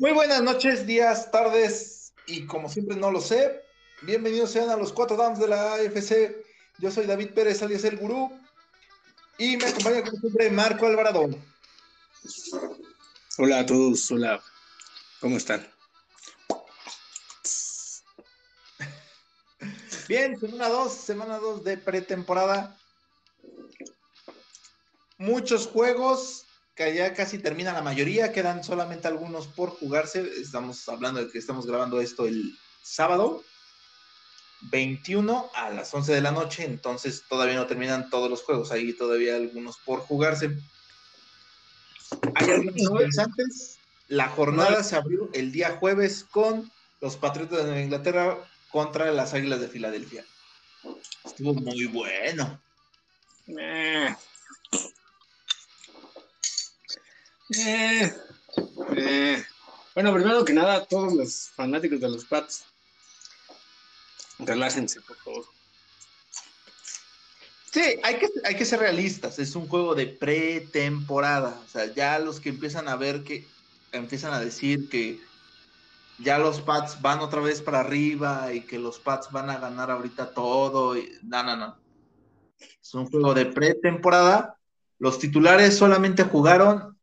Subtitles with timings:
[0.00, 3.64] Muy buenas noches, días, tardes y como siempre no lo sé,
[4.02, 6.36] bienvenidos sean a los cuatro dams de la AFC.
[6.78, 8.30] Yo soy David Pérez, alias el gurú,
[9.38, 11.28] y me acompaña como siempre Marco Alvarado.
[13.38, 14.40] Hola a todos, hola,
[15.20, 15.68] ¿cómo están?
[20.06, 22.78] Bien, semana 2, semana 2 de pretemporada.
[25.16, 26.46] Muchos juegos,
[26.78, 30.30] que ya casi termina la mayoría, quedan solamente algunos por jugarse.
[30.40, 33.42] Estamos hablando de que estamos grabando esto el sábado
[34.70, 38.92] 21 a las 11 de la noche, entonces todavía no terminan todos los juegos, hay
[38.92, 40.56] todavía algunos por jugarse.
[42.36, 43.78] Hay algunos interesantes.
[44.06, 46.70] La jornada se abrió el día jueves con
[47.00, 48.38] los Patriotas de Nueva Inglaterra
[48.70, 50.24] contra las Águilas de Filadelfia.
[51.24, 52.60] Estuvo muy bueno.
[53.48, 54.14] Eh.
[57.56, 58.12] Eh,
[58.96, 59.44] eh.
[59.94, 62.64] Bueno, primero que nada, todos los fanáticos de los Pats,
[64.38, 65.44] relájense, por favor.
[67.72, 69.38] Sí, hay que, hay que ser realistas.
[69.38, 71.60] Es un juego de pretemporada.
[71.64, 73.46] O sea, ya los que empiezan a ver que
[73.92, 75.20] empiezan a decir que
[76.18, 79.90] ya los Pats van otra vez para arriba y que los Pats van a ganar
[79.90, 80.94] ahorita todo.
[81.22, 81.76] No, no, no.
[82.58, 84.56] Es un juego de pretemporada.
[84.98, 86.97] Los titulares solamente jugaron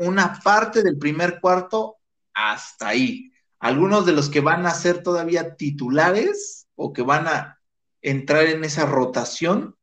[0.00, 1.98] una parte del primer cuarto
[2.32, 3.30] hasta ahí.
[3.58, 7.60] Algunos de los que van a ser todavía titulares o que van a
[8.00, 9.76] entrar en esa rotación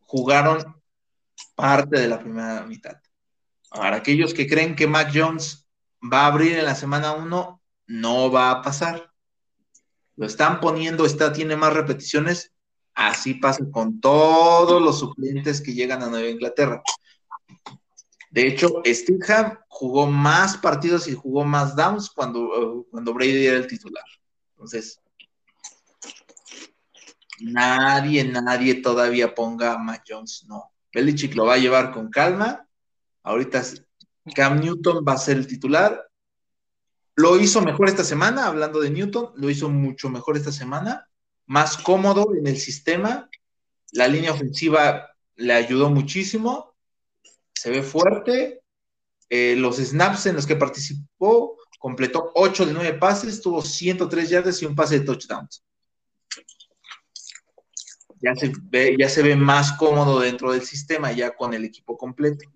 [0.00, 0.82] jugaron
[1.54, 2.96] parte de la primera mitad.
[3.68, 5.68] Para aquellos que creen que Mac Jones
[6.00, 9.12] va a abrir en la semana 1, no va a pasar.
[10.16, 12.52] Lo están poniendo, está, tiene más repeticiones.
[12.94, 16.82] Así pasa con todos los suplentes que llegan a Nueva Inglaterra.
[18.34, 23.68] De hecho, Stingham jugó más partidos y jugó más downs cuando, cuando Brady era el
[23.68, 24.02] titular.
[24.50, 25.00] Entonces,
[27.38, 30.72] nadie, nadie todavía ponga a Mac Jones, no.
[30.92, 32.68] Belichick lo va a llevar con calma.
[33.22, 33.62] Ahorita
[34.34, 36.04] Cam Newton va a ser el titular.
[37.14, 41.08] Lo hizo mejor esta semana, hablando de Newton, lo hizo mucho mejor esta semana,
[41.46, 43.30] más cómodo en el sistema.
[43.92, 46.73] La línea ofensiva le ayudó muchísimo
[47.54, 48.60] se ve fuerte.
[49.30, 54.62] Eh, los snaps en los que participó, completó 8 de 9 pases, tuvo 103 yardas
[54.62, 55.64] y un pase de touchdowns.
[58.20, 61.96] Ya se ve, ya se ve más cómodo dentro del sistema, ya con el equipo
[61.96, 62.48] completo.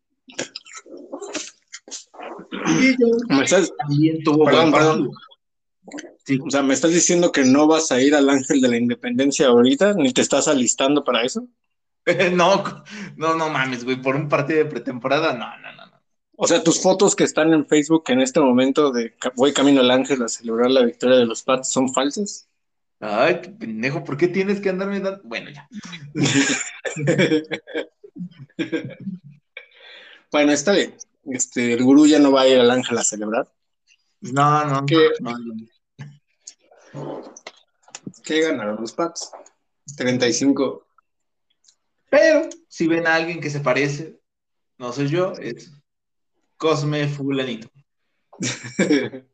[3.28, 3.72] ¿Me estás...
[3.76, 5.10] también tuvo perdón, perdón.
[6.44, 9.48] O sea, ¿me estás diciendo que no vas a ir al Ángel de la Independencia
[9.48, 9.94] ahorita?
[9.94, 11.46] ¿Ni te estás alistando para eso?
[12.32, 12.84] no,
[13.16, 15.98] no, no mames, güey, por un partido de pretemporada, no, no, no, no.
[16.36, 19.90] O sea, tus fotos que están en Facebook en este momento de voy camino al
[19.90, 22.48] ángel a celebrar la victoria de los Pats son falsas.
[23.00, 25.20] Ay, qué pendejo, ¿por qué tienes que andarme dando?
[25.24, 25.68] Bueno, ya.
[30.32, 30.94] bueno, está bien.
[31.26, 33.52] Este, el gurú ya no va a ir al ángel a celebrar.
[34.20, 35.36] No, no, ¿Qué, no,
[38.24, 39.30] ¿Qué ganaron los Pats?
[39.96, 40.87] 35
[42.10, 44.18] pero si ven a alguien que se parece,
[44.78, 45.72] no soy yo, es
[46.56, 47.68] Cosme Fulanito.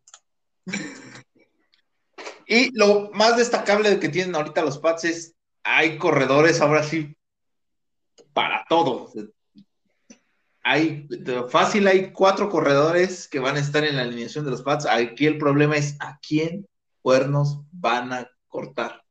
[2.46, 7.16] y lo más destacable que tienen ahorita los Pats es, hay corredores ahora sí
[8.32, 9.10] para todo.
[10.62, 11.06] Hay,
[11.50, 14.86] fácil, hay cuatro corredores que van a estar en la alineación de los Pats.
[14.86, 16.66] Aquí el problema es a quién
[17.02, 19.04] cuernos van a cortar.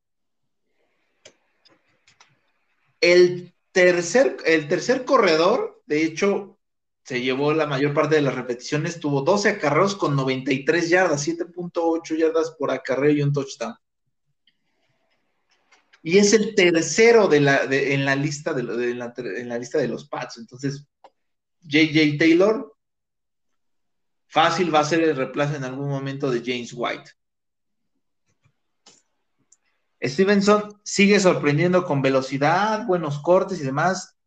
[3.00, 6.58] El tercer, el tercer corredor, de hecho,
[7.04, 12.18] se llevó la mayor parte de las repeticiones, tuvo 12 acarreos con 93 yardas, 7.8
[12.18, 13.76] yardas por acarreo y un touchdown.
[16.02, 18.62] Y es el tercero de la, en, la lista de,
[18.92, 20.38] en la lista de los Pats.
[20.38, 20.86] Entonces,
[21.62, 22.76] JJ Taylor,
[24.28, 27.12] fácil va a ser el reemplazo en algún momento de James White.
[30.04, 34.18] Stevenson sigue sorprendiendo con velocidad, buenos cortes y demás,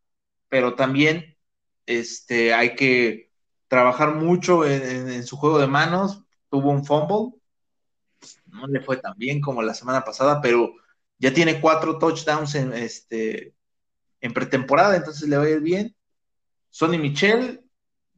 [0.48, 1.36] pero también
[1.84, 3.30] este, hay que
[3.68, 6.22] trabajar mucho en, su juego de manos.
[6.48, 7.38] Tuvo un fumble,
[8.46, 10.72] no le fue tan bien como la semana pasada, pero
[11.18, 13.54] ya tiene cuatro touchdowns en, este,
[14.20, 15.94] en pretemporada, entonces le va a ir bien.
[16.70, 17.64] Sonny Michel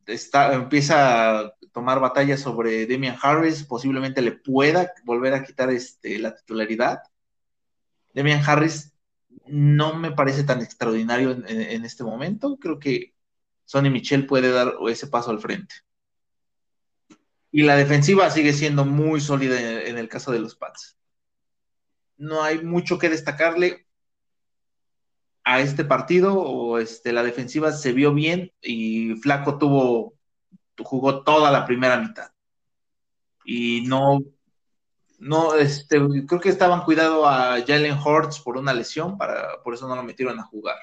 [0.07, 6.19] está, empieza a tomar batalla sobre Damian Harris, posiblemente le pueda volver a quitar este,
[6.19, 7.01] la titularidad.
[8.19, 8.93] Demian Harris
[9.47, 12.59] no me parece tan extraordinario en, este momento.
[12.59, 13.15] Creo que
[13.65, 15.73] Sonny Michel puede dar ese paso al frente.
[17.53, 20.97] Y la defensiva sigue siendo muy sólida en el, caso de los Pats.
[22.17, 23.87] No hay mucho que destacarle
[25.45, 30.15] a este partido, o este, la defensiva se vio bien y Flaco tuvo,
[30.77, 32.33] jugó toda la primera mitad.
[33.45, 34.19] Y no,
[35.19, 39.89] no, este, creo que estaban cuidado a Jalen Hurts por una lesión, para, por eso
[39.89, 40.77] no lo metieron a jugar.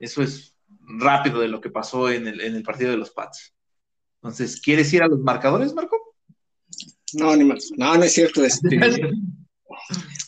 [0.00, 3.54] Eso es rápido de lo que pasó en el, partido de los Pats.
[4.16, 6.16] Entonces, ¿quieres ir a los marcadores, Marco?
[7.14, 7.70] No, ni más.
[7.76, 8.44] No, no es cierto.
[8.44, 8.68] Este...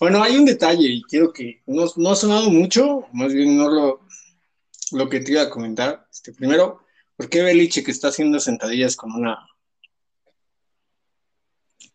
[0.00, 3.68] bueno, hay un detalle y quiero que no, no, ha sonado mucho, más bien no
[3.68, 4.06] lo,
[4.92, 6.06] lo que te iba a comentar.
[6.08, 6.84] Este, primero,
[7.16, 9.44] ¿por qué Beliche que está haciendo sentadillas con una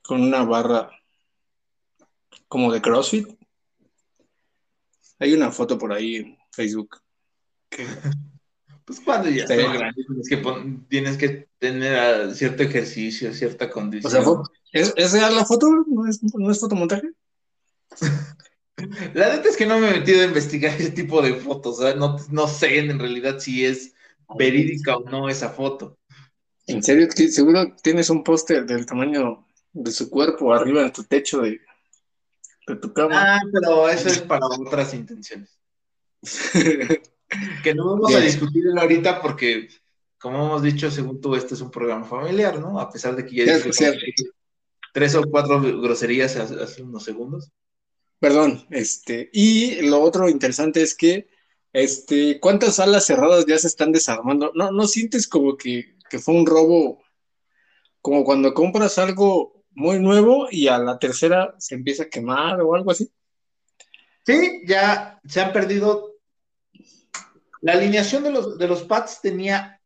[0.09, 0.89] con una barra
[2.47, 3.27] como de CrossFit?
[5.19, 6.97] Hay una foto por ahí en Facebook.
[8.85, 10.37] Pues cuando ya estás grande, tienes que,
[10.89, 14.25] tienes que tener cierto ejercicio, cierta condición.
[14.25, 15.67] O sea, ¿es, ¿es la foto?
[15.85, 17.07] ¿No es, ¿No es fotomontaje?
[19.13, 22.17] La neta es que no me he metido a investigar ese tipo de fotos, no,
[22.31, 23.93] no, sé en realidad si es
[24.35, 25.99] verídica o no esa foto.
[26.65, 27.07] ¿En serio?
[27.11, 31.61] ¿Seguro tienes un póster del tamaño de su cuerpo arriba en tu techo de,
[32.67, 33.35] de tu cama?
[33.35, 35.59] Ah, pero eso es para otras intenciones.
[37.63, 39.69] que no vamos a discutir ahorita porque,
[40.19, 42.79] como hemos dicho, según tú, este es un programa familiar, ¿no?
[42.79, 43.59] A pesar de que ya
[44.91, 47.51] tres o cuatro groserías hace, unos segundos.
[48.19, 51.29] Perdón, este, y lo otro interesante es que,
[51.71, 54.51] este, ¿cuántas alas cerradas ya se están desarmando?
[54.55, 57.01] ¿No, no sientes como que, que fue un robo,
[58.01, 62.75] como cuando compras algo muy nuevo y a la tercera se empieza a quemar o
[62.75, 63.09] algo así?
[64.25, 66.17] Sí, ya se han perdido
[67.61, 69.81] la alineación de los, de los Pats tenía,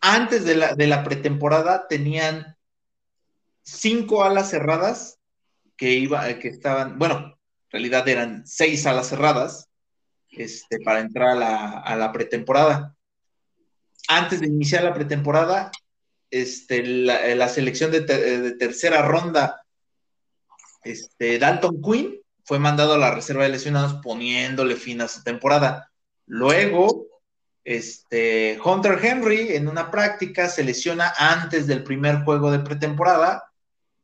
[0.00, 2.56] antes de la, de la pretemporada, tenían
[3.62, 5.18] cinco alas cerradas
[5.76, 9.68] que, iba, que estaban, bueno, en realidad eran seis alas cerradas
[10.30, 12.94] este, para entrar a la, a la pretemporada.
[14.08, 15.70] Antes de iniciar la pretemporada,
[16.34, 19.64] este, la, selección de, de, tercera ronda,
[20.82, 25.92] este, Dalton Quinn fue mandado a la reserva de lesionados poniéndole fin a su temporada.
[26.26, 27.06] Luego,
[27.62, 33.44] este, Hunter Henry en una práctica se lesiona antes del primer juego de pretemporada.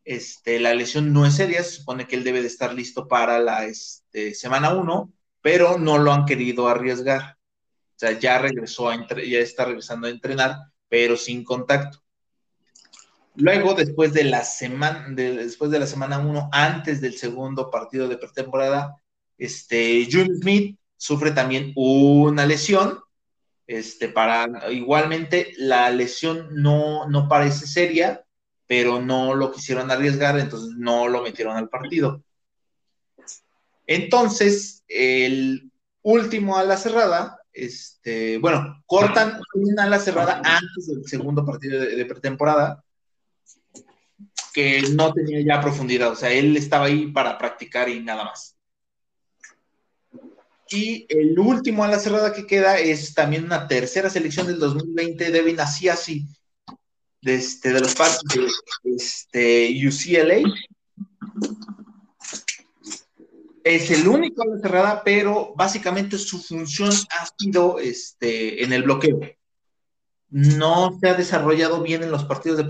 [0.04, 3.40] Este, la lesión no es seria, se supone que él debe de estar listo para
[3.40, 5.12] la este, semana 1,
[5.42, 7.38] pero no lo han querido arriesgar.
[7.96, 10.56] O sea, ya regresó a ya está regresando a entrenar,
[10.88, 12.00] pero sin contacto.
[13.40, 18.18] Luego, después de la semana, después de la semana 1, antes del segundo partido de
[18.18, 18.96] pretemporada,
[19.38, 23.00] este, June Smith sufre también una lesión.
[23.66, 28.24] Este, para, igualmente, la lesión no, no parece seria,
[28.66, 32.22] pero no lo quisieron arriesgar, entonces no lo metieron al partido.
[33.86, 35.72] Entonces, el
[36.02, 41.96] último a la cerrada, este, bueno, cortan una ala cerrada antes del segundo partido de,
[41.96, 42.84] de, pretemporada,
[44.52, 48.56] que no tenía ya profundidad, o sea, él estaba ahí para practicar y nada más.
[50.70, 55.32] Y el último a la cerrada que queda es también una tercera selección del 2020,
[55.32, 56.26] Devin Asiasi,
[57.22, 58.20] de, este, de los Pats
[58.84, 60.48] de este, UCLA.
[63.64, 68.84] Es el único a la cerrada, pero básicamente su función ha sido este, en el
[68.84, 69.20] bloqueo.
[70.30, 72.64] No se ha desarrollado bien en los partidos de,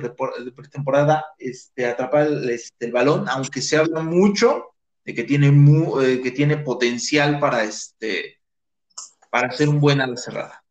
[0.53, 4.71] pretemporada este, atrapar el, este, el balón, aunque se habla mucho
[5.15, 5.49] que tiene,
[6.03, 8.41] eh, que tiene potencial para, este,
[9.31, 10.65] para hacer un buen ala cerrada.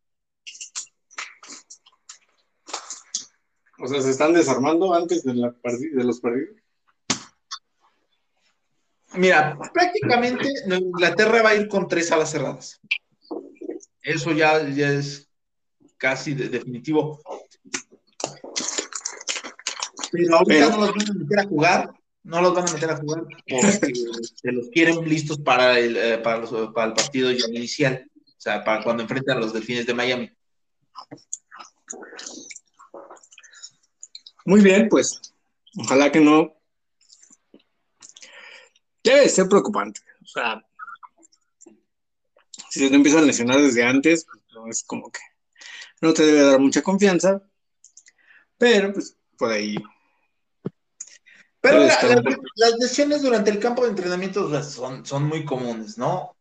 [3.78, 6.56] O sea, ¿se están desarmando antes de, la de los partidos?
[9.14, 12.80] Mira, prácticamente Inglaterra va a ir con tres alas cerradas.
[14.02, 15.29] Eso ya, ya es
[16.00, 17.20] casi definitivo.
[20.10, 22.96] Pero ahorita no los van a meter a jugar no los van a meter a
[22.96, 23.92] jugar porque
[24.34, 28.82] se los quieren listos para el, eh, para, el partido ya inicial, o sea, para
[28.82, 30.30] cuando enfrentan a los delfines de Miami.
[34.44, 35.20] Muy bien, pues
[35.78, 36.54] ojalá que no.
[39.02, 40.00] Debe ser preocupante.
[40.22, 40.62] O sea,
[42.68, 45.20] si se te empiezan a lesionar desde antes, pues no es como que
[46.00, 47.42] no te debe dar mucha confianza.
[48.58, 49.76] Pero pues por ahí
[51.60, 51.86] pero
[52.56, 56.36] las lesiones durante el campo de entrenamiento son, son muy comunes, ¿no?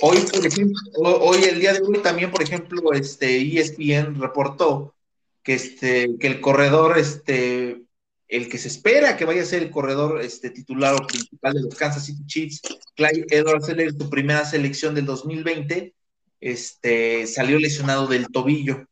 [0.00, 4.94] Hoy, por ejemplo, hoy, el día de hoy también, por ejemplo, este ESPN reportó
[5.42, 7.82] que, este, que el corredor, este,
[8.28, 11.62] el que se espera que vaya a ser el corredor este, titular o principal de
[11.62, 12.60] los Kansas City Chiefs,
[12.94, 13.66] Clyde Edwards,
[13.98, 15.94] su primera selección del 2020,
[16.40, 18.86] este, salió lesionado del tobillo.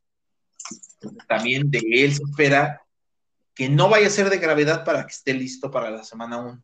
[1.26, 2.82] También de él se espera
[3.54, 6.62] que no vaya a ser de gravedad para que esté listo para la semana 1.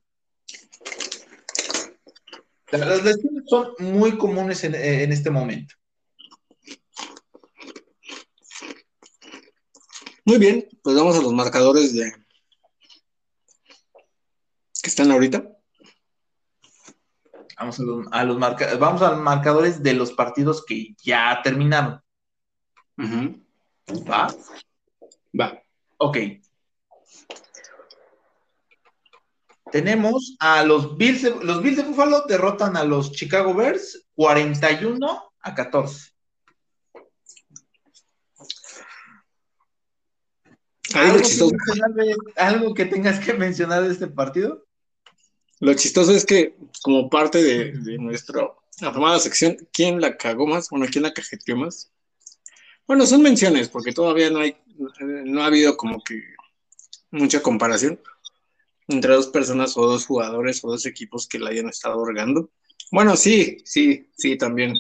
[2.72, 5.74] Las lesiones son muy comunes en, en este momento.
[10.24, 12.12] Muy bien, pues vamos a los marcadores de,
[14.84, 15.42] que están ahorita?
[17.58, 18.06] Vamos a los,
[18.78, 22.02] vamos a los marcadores de los partidos que ya terminaron.
[23.88, 24.34] ¿Va?
[25.38, 25.62] Va.
[25.98, 26.18] Ok.
[29.72, 35.32] Tenemos a los Bills, de, los Bills de Buffalo derrotan a los Chicago Bears 41
[35.40, 36.14] a 14.
[42.36, 44.64] ¿Algo que tengas que mencionar de este partido?
[45.60, 48.48] Lo chistoso es que, como parte de, nuestra
[48.80, 50.68] afamada sección, ¿quién la cagó más?
[50.70, 51.90] Bueno, ¿quién la cajeteó más?
[52.86, 54.56] Bueno, son menciones, porque todavía no hay,
[54.98, 56.22] no ha habido como que
[57.10, 58.00] mucha comparación
[58.88, 62.50] entre dos personas o dos jugadores o dos equipos que la hayan estado orgando.
[62.90, 64.74] Bueno, sí, sí, sí, también.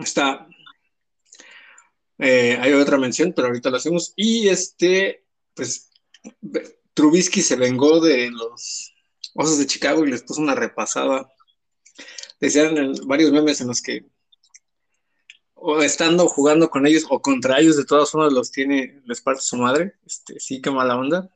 [0.00, 0.48] Está.
[2.18, 4.12] Eh, hay otra mención, pero ahorita lo hacemos.
[4.16, 5.90] Y este, pues,
[6.94, 8.92] Trubisky se vengó de los
[9.34, 11.32] Osos de Chicago y les puso una repasada.
[12.40, 14.06] Decían varios memes en los que
[15.60, 19.42] o estando jugando con ellos o contra ellos, de todas formas los tiene, les parte
[19.42, 19.94] su madre.
[20.06, 21.30] Este, sí, qué mala onda.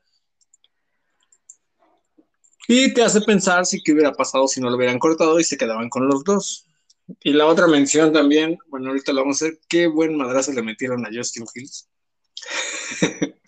[2.66, 5.58] Y te hace pensar si qué hubiera pasado si no lo hubieran cortado y se
[5.58, 6.66] quedaban con los dos.
[7.20, 10.62] Y la otra mención también, bueno, ahorita lo vamos a hacer, qué buen madrazo le
[10.62, 11.90] metieron a Justin Fields.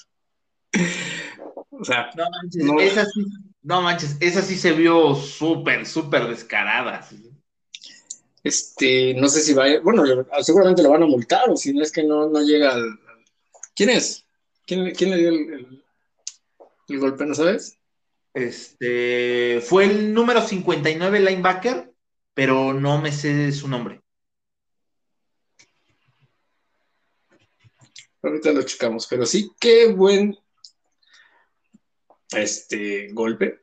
[1.71, 3.25] o sea, no, no, esa sí,
[3.63, 7.03] no manches, esa sí se vio súper, súper descarada.
[8.47, 10.05] Este, no sé si va a, bueno,
[10.41, 12.97] seguramente lo van a multar, o si no es que no, no llega al...
[13.75, 14.25] ¿Quién es?
[14.65, 15.83] ¿Quién, le dio el,
[17.01, 17.77] golpe, no sabes?
[18.33, 21.93] Este, fue el número 59 linebacker,
[22.35, 24.01] pero no me sé su nombre.
[28.23, 30.39] Ahorita lo checamos, pero sí, qué buen
[32.31, 33.63] este golpe.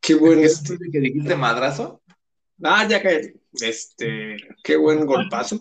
[0.00, 0.40] Qué buen.
[0.40, 0.76] Este...
[0.90, 2.02] que dijiste madrazo?
[2.62, 5.60] Ah, ya que este, qué buen golpazo.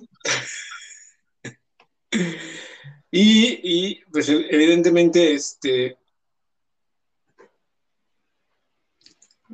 [3.11, 5.97] y, y, pues evidentemente, este,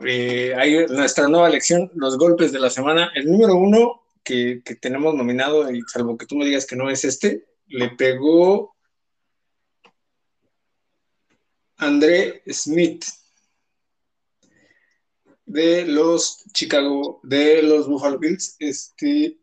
[0.05, 3.11] eh, hay nuestra nueva lección, los golpes de la semana.
[3.13, 6.89] El número uno que, que tenemos nominado, y salvo que tú me digas que no
[6.89, 8.75] es este, le pegó
[11.77, 13.03] André Smith
[15.53, 18.55] de los Chicago, de los Buffalo Bills.
[18.57, 19.37] Este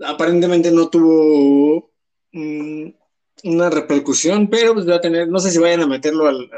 [0.00, 1.92] aparentemente no tuvo
[2.32, 6.50] una repercusión, pero pues va a tener, no sé si vayan a meterlo al,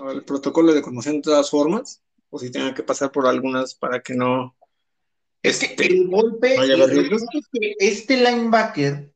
[0.00, 4.00] al, protocolo de conmoción de todas formas, o si tengan que pasar por algunas para
[4.00, 4.56] que no.
[5.42, 6.54] Este, el golpe,
[7.80, 9.12] este linebacker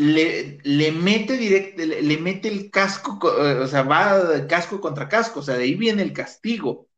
[0.00, 5.40] le, le mete directo, le, mete el casco, eh, o sea, va casco contra casco,
[5.40, 6.88] o sea, de ahí viene el castigo.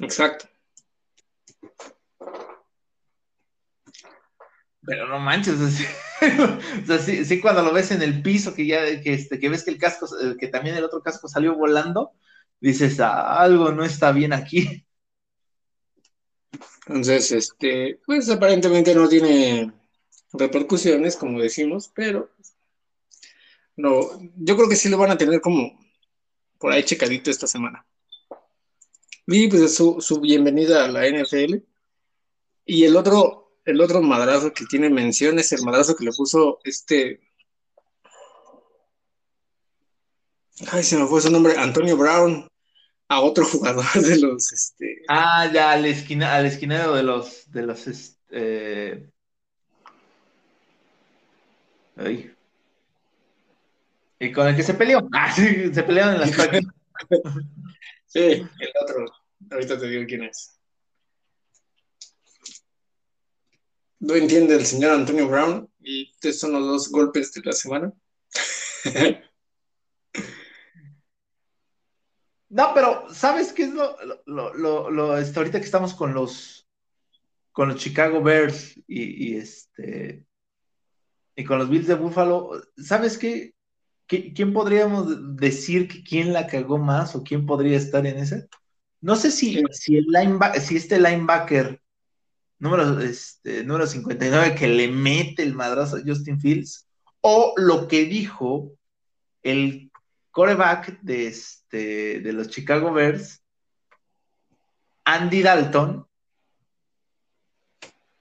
[0.00, 0.48] Exacto.
[4.82, 9.14] Pero no manches, o sea, sí, cuando lo ves en el piso, que ya que,
[9.14, 12.12] este, que ves que el casco, eh, que también el otro casco salió volando,
[12.60, 14.86] dices, ah, algo no está bien aquí.
[16.86, 19.72] Entonces, este, pues aparentemente no tiene
[20.32, 22.30] repercusiones, como decimos, pero
[23.76, 24.00] no,
[24.36, 25.78] yo creo que sí lo van a tener como
[26.58, 27.86] por ahí checadito esta semana.
[29.26, 31.56] Y pues su, su bienvenida a la NFL.
[32.64, 36.60] Y el otro, el otro madrazo que tiene mención es el madrazo que le puso
[36.64, 37.20] este.
[40.72, 42.48] Ay, se me fue su nombre, Antonio Brown,
[43.08, 44.52] a otro jugador de los.
[44.52, 45.02] Este...
[45.08, 47.50] Ah, ya, al, esquina, al esquinero de los.
[47.50, 47.86] De los
[51.98, 52.36] este,
[54.20, 55.08] ¿Y con el que se peleó?
[55.12, 56.74] Ah, sí, se pelearon en las prácticas.
[58.06, 59.06] sí, el otro.
[59.50, 60.58] Ahorita te digo quién es.
[64.00, 67.92] No entiende el señor Antonio Brown y estos son los dos golpes de la semana.
[72.48, 76.68] no, pero ¿sabes qué es lo, lo, lo, lo, ahorita que estamos con los
[77.52, 80.27] con los Chicago Bears y, este
[81.38, 83.54] y con los Bills de Buffalo, ¿sabes qué?
[84.08, 88.48] ¿Quién podríamos decir que quién la cagó más o quién podría estar en ese?
[89.00, 90.06] No sé si, si, el
[90.60, 91.80] si este linebacker
[92.58, 96.88] número, este, número 59 que le mete el madrazo a Justin Fields
[97.20, 98.72] o lo que dijo
[99.44, 99.92] el
[100.32, 103.44] coreback de, este, de los Chicago Bears,
[105.04, 106.04] Andy Dalton,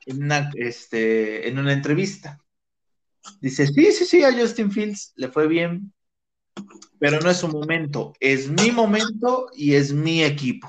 [0.05, 2.43] en una, este, en una entrevista.
[3.41, 5.93] Dice, sí, sí, sí, a Justin Fields le fue bien,
[6.99, 10.67] pero no es su momento, es mi momento y es mi equipo.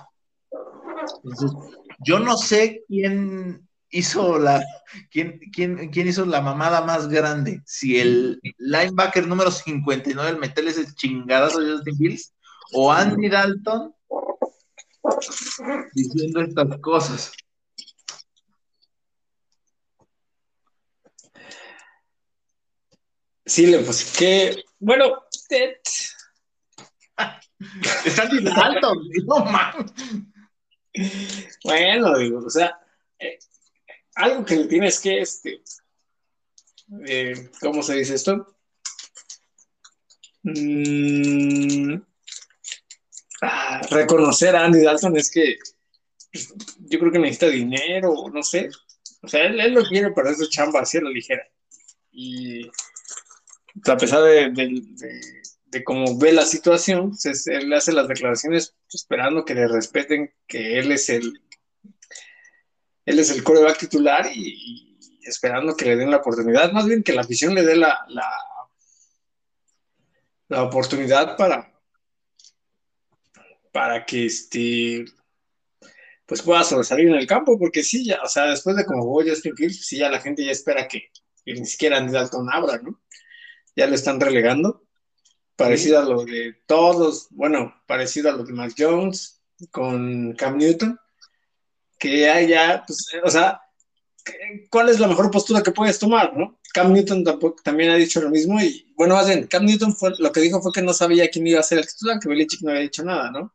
[1.24, 1.50] Entonces,
[2.04, 4.62] yo no sé quién hizo la
[5.10, 10.70] quién, quién, quién hizo la mamada más grande, si el linebacker número 59 el meterle
[10.70, 12.34] ese chingadazo a Justin Fields
[12.72, 13.94] o Andy Dalton
[15.94, 17.32] diciendo estas cosas.
[23.48, 25.24] Sí, pues que, bueno,
[28.04, 28.92] está bien alto,
[29.24, 29.46] no
[31.64, 32.78] Bueno, digo, o sea,
[33.18, 33.38] eh,
[34.16, 35.62] algo que le tienes que, este,
[37.06, 38.58] eh, ¿cómo se dice esto?
[40.42, 41.94] Mm,
[43.40, 45.56] ah, reconocer a Andy Dalton es que
[46.30, 48.68] pues, yo creo que necesita dinero, no sé.
[49.22, 51.42] O sea, él, lo quiere para su chamba así a la ligera.
[52.12, 52.70] Y
[53.86, 59.68] a pesar de, cómo ve la situación, pues, él hace las declaraciones esperando que le
[59.68, 61.40] respeten que él es el,
[63.04, 67.12] él es el coreback titular y, esperando que le den la oportunidad, más bien que
[67.12, 67.98] la afición le dé la,
[70.48, 71.78] la, oportunidad para,
[73.70, 75.04] para que este
[76.24, 79.30] pues pueda sobresalir en el campo, porque sí, ya, o sea, después de como voy
[79.30, 81.10] a Fields, sí, ya la gente ya espera que,
[81.46, 83.00] ni siquiera Andy Dalton abra, ¿no?
[83.78, 84.82] Ya lo están relegando,
[85.54, 90.98] parecido a lo de todos, bueno, parecido a lo de Mac Jones con Cam Newton,
[91.96, 93.60] que haya, pues, o sea,
[94.68, 96.58] ¿cuál es la mejor postura que puedes tomar, no?
[96.74, 100.10] Cam Newton tampoco, también ha dicho lo mismo y, bueno, más bien, Cam Newton fue,
[100.18, 102.62] lo que dijo fue que no sabía quién iba a ser el titular, que Belichick
[102.62, 103.54] no había dicho nada, ¿no?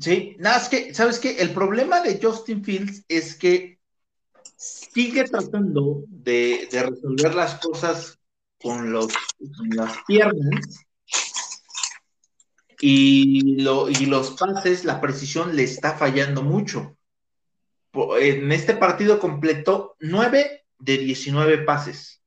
[0.00, 1.36] Sí, nada, es que, ¿sabes qué?
[1.40, 3.82] El problema de Justin Fields es que
[4.56, 8.18] sigue tratando de, resolver las cosas
[8.62, 9.12] con, los,
[9.70, 10.84] las piernas
[12.80, 16.96] y, lo, y los pases, la precisión le está fallando mucho
[17.94, 22.22] en este partido completó 9 de 19 pases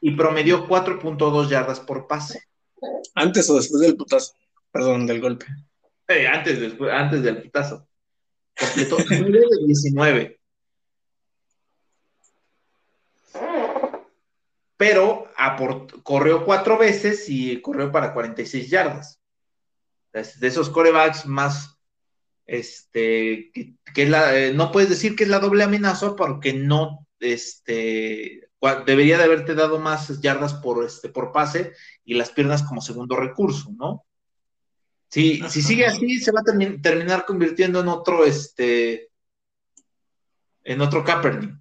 [0.00, 2.44] y promedió 4.2 yardas por pase.
[3.14, 4.32] ¿Antes o después del putazo?
[4.70, 5.46] Perdón, del golpe.
[6.08, 7.86] Eh, antes, después, antes del putazo.
[8.58, 10.39] Completó 9 de 19.
[14.80, 15.30] Pero
[16.02, 19.20] corrió cuatro veces y corrió para 46 yardas.
[20.10, 21.78] De esos corebacks más
[22.46, 23.52] este,
[23.94, 28.48] que, la, eh, no puedes decir que es la doble amenaza porque no, este,
[28.86, 33.16] debería de haberte dado más yardas por, este, por pase y las piernas como segundo
[33.16, 34.06] recurso, ¿no?
[35.10, 39.10] Si, si sigue así, se va a terminar convirtiendo en otro, este,
[40.64, 41.59] en otro Kaepernick.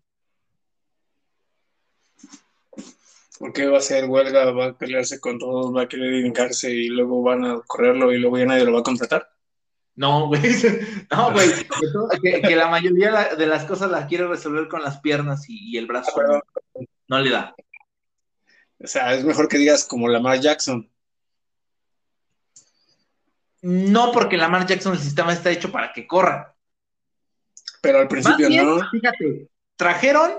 [3.53, 6.87] Qué va a ser huelga, va a pelearse con todos, va a querer hincarse y
[6.89, 9.29] luego van a correrlo y luego ya nadie lo va a contratar.
[9.95, 10.41] No, güey.
[11.11, 11.49] No, güey.
[12.21, 16.11] Que, la mayoría de las cosas las quiere resolver con las piernas y, el brazo.
[17.07, 17.55] no, le da.
[18.81, 20.89] O sea, es mejor que digas como Lamar Jackson.
[23.61, 26.55] No, porque Lamar Jackson el sistema está hecho para que corra.
[27.81, 28.79] Pero al principio no.
[28.89, 30.31] Fíjate, trajeron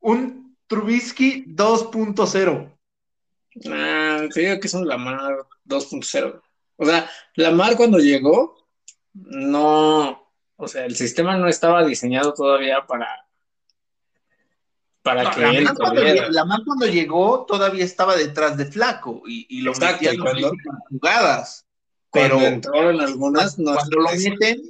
[0.00, 2.72] un Trubisky 2.0.
[3.70, 6.40] Ah, te digo que es un Lamar 2.0.
[6.76, 8.58] O sea, Lamar cuando llegó
[9.14, 13.26] no, o sea, el sistema no estaba diseñado todavía para,
[15.02, 15.68] para que él
[16.30, 20.16] la mano cuando llegó todavía estaba detrás de Flaco y, lo metían
[20.90, 21.66] jugadas.
[22.10, 22.62] Pero en
[23.00, 24.62] algunas, no cuando lo meten,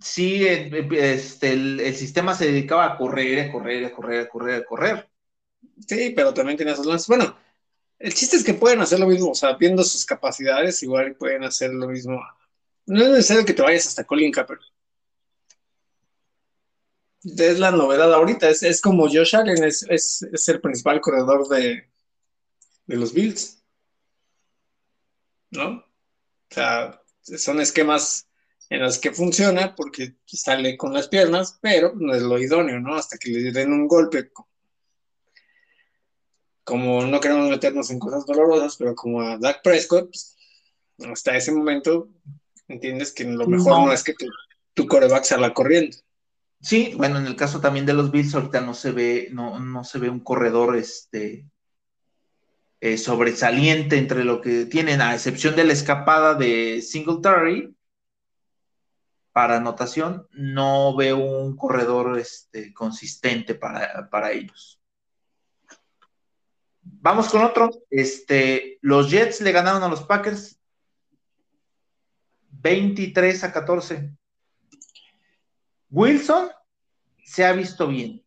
[0.00, 4.64] sí, este, el, sistema se dedicaba a correr, a correr, a correr, a correr, a
[4.64, 5.09] correr.
[5.86, 7.36] Sí, pero también tenía sus Bueno,
[7.98, 11.44] el chiste es que pueden hacer lo mismo, o sea, viendo sus capacidades, igual pueden
[11.44, 12.20] hacer lo mismo
[12.90, 14.72] no es necesario que te vayas hasta Colin Kaepernick.
[17.22, 21.88] Es la novedad ahorita, es, como Josh Allen, es, el principal corredor de,
[22.86, 23.62] de los Bills.
[25.50, 25.68] ¿No?
[25.68, 25.84] O
[26.54, 28.26] sea, son esquemas
[28.70, 32.96] en las que funciona porque sale con las piernas, pero no es lo idóneo, ¿no?
[32.96, 34.32] Hasta que le den un golpe.
[36.66, 40.36] No queremos meternos en cosas dolorosas, pero como a Dak Prescott, pues,
[41.10, 42.08] hasta ese momento
[42.68, 44.26] entiendes que lo mejor no, es que tu,
[44.74, 45.96] tu coreback salga corriendo.
[46.60, 49.82] Sí, bueno, en el caso también de los Bills, ahorita no se ve, no, no
[49.82, 51.46] se ve un corredor este,
[52.80, 57.74] eh, sobresaliente entre lo que tienen, a excepción de la escapada de Singletary,
[59.32, 64.79] para anotación, no veo un corredor este, consistente para, ellos.
[67.00, 67.70] Vamos con otro.
[67.90, 70.58] Este, los Jets le ganaron a los Packers
[72.50, 74.10] 23 a 14.
[75.90, 76.48] Wilson
[77.24, 78.24] se ha visto bien.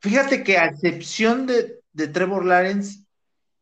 [0.00, 3.04] Fíjate que a excepción de, de Trevor Lawrence,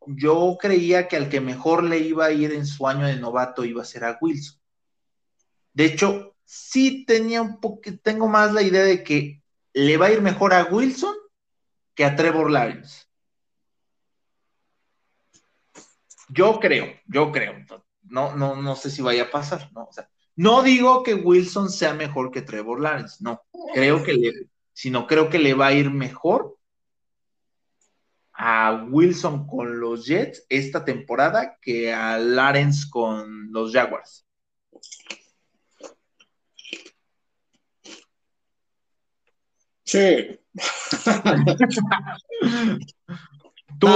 [0.06, 3.64] yo creía que al que mejor le iba a ir en su año de novato
[3.64, 4.58] iba a ser a Wilson.
[5.72, 9.42] De hecho, sí tenía un poco, tengo más la idea de que
[9.74, 11.14] le va a ir mejor a Wilson
[11.98, 13.06] que a Trevor Lawrence.
[16.28, 17.54] Yo creo, yo creo.
[18.02, 19.68] No, no, no sé si vaya a pasar,
[20.36, 20.62] ¿no?
[20.62, 23.42] digo que Wilson sea mejor que Trevor Lawrence, no.
[23.74, 24.32] Creo que le,
[24.72, 26.56] sino creo que le va a ir mejor
[28.32, 34.24] a Wilson con los Jets esta temporada que a Lawrence con los Jaguars.
[39.82, 40.38] Sí.
[43.78, 43.88] ¿Tú,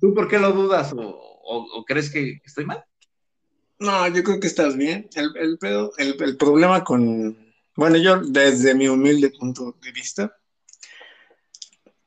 [0.00, 0.94] ¿Tú, por qué lo dudas?
[0.96, 2.84] ¿O, crees que estoy mal?
[3.78, 5.08] No, yo creo que estás bien.
[5.14, 5.58] El,
[5.98, 7.36] el, problema con.
[7.76, 10.36] Bueno, yo desde mi humilde punto de vista,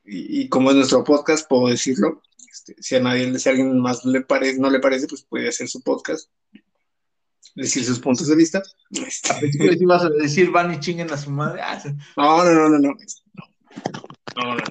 [0.04, 2.22] y, como es nuestro podcast, puedo decirlo.
[2.50, 5.48] Este, si a nadie, si a alguien más le parece, no le parece, pues puede
[5.48, 6.30] hacer su podcast
[7.54, 8.62] decir sus puntos de vista.
[8.90, 9.52] Este...
[9.52, 11.60] Si vas a decir van y chinguen a su madre.
[11.62, 11.82] Ah,
[12.16, 12.96] no, no, no, no, no.
[14.36, 14.64] No, no,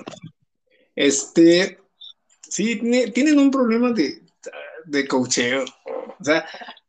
[0.96, 1.80] Este,
[2.41, 2.76] sí,
[3.13, 4.24] tienen un problema de,
[4.86, 5.65] de cocheo.
[6.19, 6.46] O sea,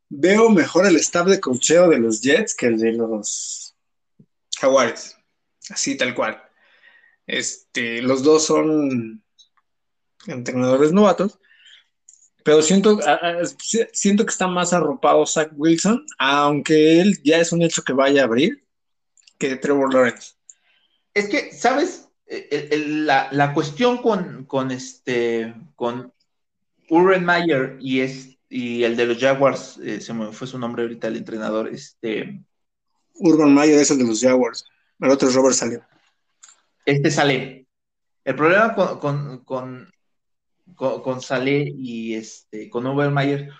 [0.08, 3.74] veo mejor el staff de cocheo de los Jets que el de los
[4.58, 5.16] Jaguares.
[5.70, 6.42] Así, tal cual.
[7.26, 9.22] Este, los dos son
[10.26, 11.38] entrenadores novatos
[12.44, 13.00] pero siento,
[13.92, 18.20] siento que está más arropado Zach Wilson, aunque él ya es un hecho que vaya
[18.20, 18.62] a abrir,
[19.38, 20.34] que Trevor Lawrence.
[21.14, 22.10] Es que, ¿sabes?
[22.28, 26.12] la, cuestión con, este, con
[26.90, 30.82] Urban Meyer y, es, y el de los Jaguars, eh, se me fue su nombre
[30.82, 32.44] ahorita, el entrenador, este...
[33.14, 34.66] Urban Meyer es el de los Jaguars,
[35.00, 35.80] el otro es Robert Saleh.
[36.84, 37.66] Este sale.
[38.22, 39.93] El problema con, con con,
[40.74, 43.50] con Saleh y este, con Ubermeyer.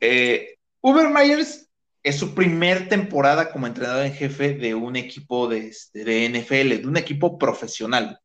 [0.00, 1.68] Eh, Ubermeyers
[2.02, 6.82] es su primer temporada como entrenador en jefe de un equipo de, este, de NFL,
[6.82, 8.18] de un equipo profesional.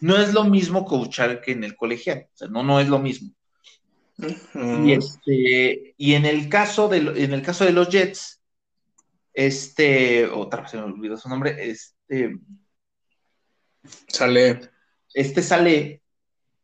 [0.00, 0.20] ¿no?
[0.20, 3.30] es lo mismo coachar que en el colegial, o sea, no, no es lo mismo.
[4.54, 8.40] Y, este, y en el caso de en el caso de los Jets,
[9.32, 12.38] este, otra vez se me olvidó su nombre, este
[14.08, 14.60] sale.
[15.14, 16.01] Este sale,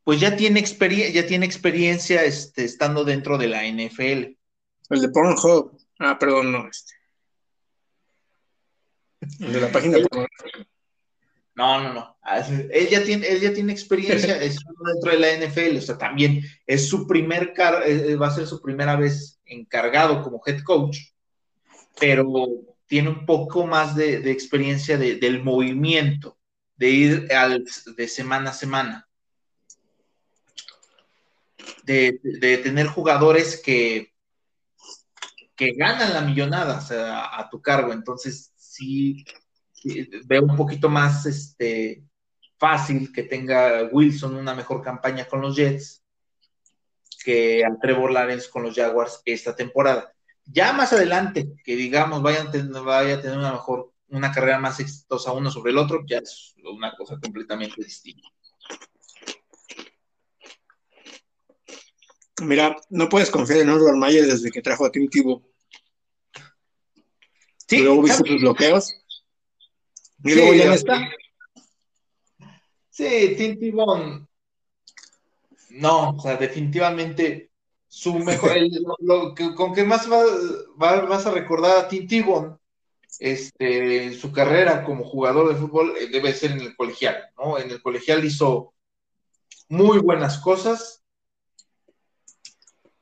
[0.09, 4.39] pues ya tiene, experiencia, ya tiene experiencia este, estando dentro de la NFL.
[4.89, 5.79] El de Pornhub.
[5.99, 6.95] Ah, perdón, no, este.
[9.39, 9.99] El de la página
[11.55, 12.17] No, no, no.
[12.23, 15.77] Ah, él ya tiene, él ya tiene experiencia estando dentro de la NFL.
[15.77, 19.39] O sea, también es su primer car eh, eh, va a ser su primera vez
[19.45, 21.01] encargado como head coach,
[22.01, 22.33] pero
[22.87, 26.39] tiene un poco más de, experiencia del movimiento,
[26.77, 29.08] de ir al, de semana a semana
[31.89, 34.13] de, tener jugadores que,
[35.57, 36.85] que ganan la millonada
[37.39, 37.93] a tu cargo.
[37.93, 39.25] Entonces, sí,
[40.27, 42.05] veo un poquito más este,
[42.59, 46.03] fácil que tenga Wilson una mejor campaña con los Jets
[47.25, 50.13] que a Trevor Lawrence con los Jaguars esta temporada.
[50.45, 52.51] Ya más adelante, que digamos vayan,
[52.85, 56.55] vaya a tener una mejor, una carrera más exitosa uno sobre el otro, ya es
[56.65, 58.29] una cosa completamente distinta.
[62.43, 65.43] Mira, no puedes confiar en Urban Mayer desde que trajo a Tim Tebow.
[67.67, 68.95] Sí, luego viste sus bloqueos.
[70.25, 71.11] Y luego ya no está.
[72.91, 74.27] Sí, Tim Tebow.
[75.71, 77.51] No, o sea, definitivamente
[77.89, 78.53] su mejor,
[79.01, 82.59] lo, con que más vas a recordar a Tim Tebow,
[83.19, 87.59] este, su carrera como jugador de fútbol eh, debe ser en el colegial, ¿no?
[87.59, 88.75] En el colegial hizo
[89.69, 91.03] muy buenas cosas,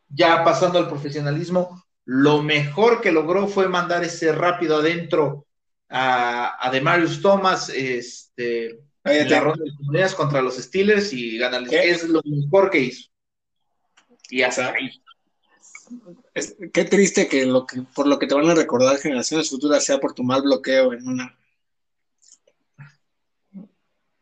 [0.09, 5.47] ya pasando al profesionalismo, lo mejor que logró fue mandar ese rápido adentro
[5.89, 11.73] a, a Demarius Thomas este, en la ronda de comunidades contra los Steelers y ganarles.
[11.73, 13.09] Es lo mejor que hizo.
[14.31, 14.91] Y hasta ahí.
[16.73, 19.99] qué triste que, lo que por lo que te van a recordar generaciones futuras sea
[19.99, 21.39] por tu mal bloqueo en una.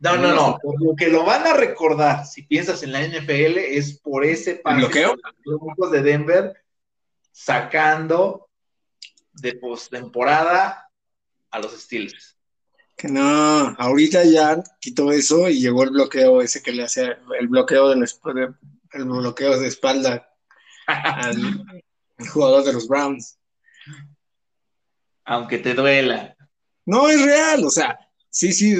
[0.05, 0.59] No, no, no.
[0.63, 4.61] Por lo que lo van a recordar, si piensas en la NFL, es por ese
[4.63, 5.17] bloqueo?
[5.79, 6.63] Los de Denver
[7.33, 8.51] sacando
[9.33, 10.91] de postemporada
[11.51, 12.37] a los Steelers.
[12.95, 17.49] Que no, ahorita ya quitó eso y llegó el bloqueo ese que le hacía el
[17.49, 18.07] bloqueo de,
[18.93, 20.29] el bloqueo de espalda
[20.87, 21.65] al
[22.31, 23.39] jugador de los Browns.
[25.25, 26.37] Aunque te duela.
[26.85, 27.99] No es real, o sea,
[28.35, 28.77] sí, sí.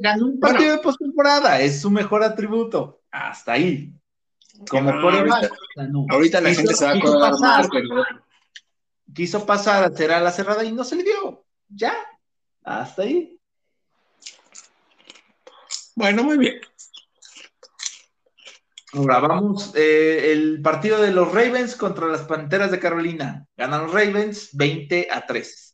[0.00, 3.00] ganó un partido de postemporada, es su mejor atributo.
[3.10, 3.92] Hasta ahí.
[4.68, 5.14] Como por
[6.10, 8.04] ahorita, la gente se va a acordar más, pero...
[9.14, 11.44] Quiso pasar a cerrar la cerrada y no se le dio.
[11.68, 11.94] Ya,
[12.62, 13.38] hasta ahí.
[15.94, 16.60] Bueno, muy bien.
[18.94, 23.46] Ahora vamos, eh, el partido de los Ravens contra las Panteras de Carolina.
[23.56, 25.71] Ganan los Ravens 20 a 3.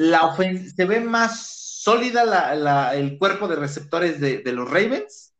[0.00, 1.46] La se ve más
[1.82, 5.34] sólida el cuerpo de receptores de, los Ravens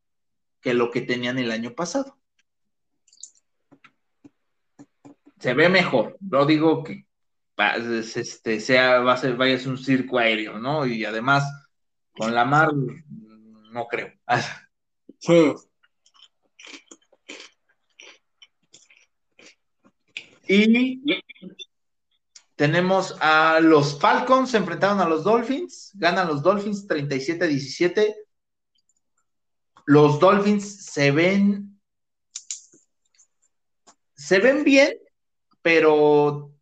[0.61, 2.19] que lo que tenían el año pasado.
[5.39, 6.15] Se ve mejor.
[6.19, 7.07] No digo que
[7.57, 10.85] este, sea, va a ser, vaya a ser un circo aéreo, ¿no?
[10.85, 11.43] Y además,
[12.11, 14.13] con la mar, no creo.
[20.47, 21.01] Y
[22.61, 28.13] tenemos a los Falcons, se enfrentaron a los Dolphins, ganan los Dolphins 37-17.
[29.87, 31.81] Los Dolphins se ven,
[34.13, 34.93] se ven bien,
[35.63, 36.53] pero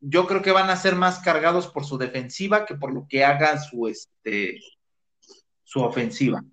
[0.00, 3.24] yo creo que van a ser más cargados por su defensiva que por lo que
[3.24, 4.60] haga su, este,
[5.64, 6.44] su ofensiva.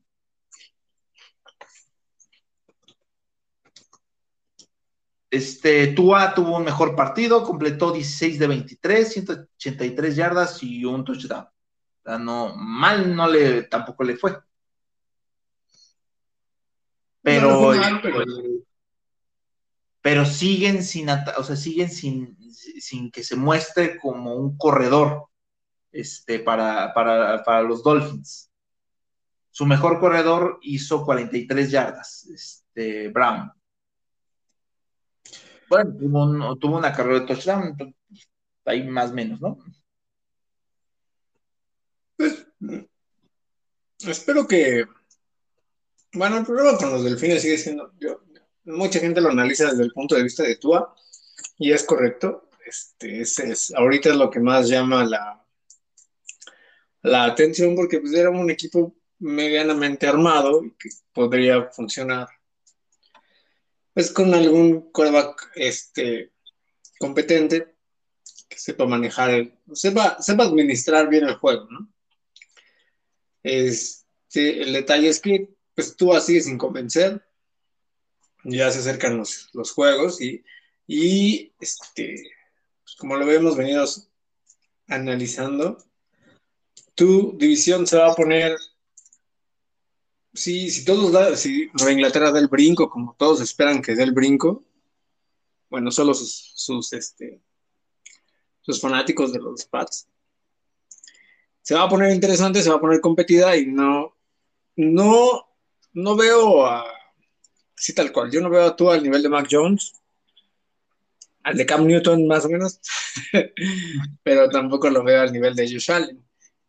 [5.29, 11.47] Este, Tua tuvo un mejor partido, completó 16 de 23, 183 yardas y un touchdown.
[12.19, 14.37] no, mal no le, tampoco le fue.
[17.21, 17.73] Pero,
[19.99, 25.25] pero, siguen sin, o sea, siguen sin, sin que se muestre como un corredor
[25.91, 28.51] este, para, para, los Dolphins.
[29.49, 33.51] Su mejor corredor hizo 43 yardas, este, Brown.
[35.69, 37.95] Bueno, tuvo, una carrera de touchdown,
[38.65, 39.57] ahí más o menos, ¿no?
[42.17, 42.45] Pues,
[43.99, 44.85] espero que.
[46.13, 47.91] Bueno, el problema con los delfines sigue siendo.
[47.99, 48.21] Yo,
[48.65, 50.95] mucha gente lo analiza desde el punto de vista de Tua,
[51.57, 52.49] y es correcto.
[52.65, 55.45] Este, es, ahorita es lo que más llama la,
[57.03, 62.27] la atención porque pues era un equipo medianamente armado y que podría funcionar
[63.95, 66.33] pues con algún quarterback este,
[66.99, 67.77] competente
[68.49, 71.89] que sepa manejar, el, sepa, sepa administrar bien el juego, ¿no?
[73.41, 77.25] Este, el detalle es que pues tú así sin convencer,
[78.43, 80.43] ya se acercan los, los juegos y,
[80.87, 82.21] y este,
[82.97, 83.85] como lo hemos venido
[84.87, 85.77] analizando,
[86.95, 88.57] tu división se va a poner,
[90.35, 94.11] si, si todos da, si Inglaterra da el brinco, como todos esperan que dé el
[94.11, 94.63] brinco,
[95.69, 97.41] bueno, solo sus, sus, este,
[98.61, 100.07] sus fanáticos de los Pats,
[101.61, 104.15] se va a poner interesante, se va a poner competida y no,
[104.75, 105.47] no,
[105.93, 106.85] no veo a,
[107.75, 109.93] sí tal cual, yo no veo a tú al nivel de Mac Jones,
[111.43, 112.79] al de Cam Newton más o menos,
[114.23, 116.23] pero tampoco lo veo al nivel de Josh Allen.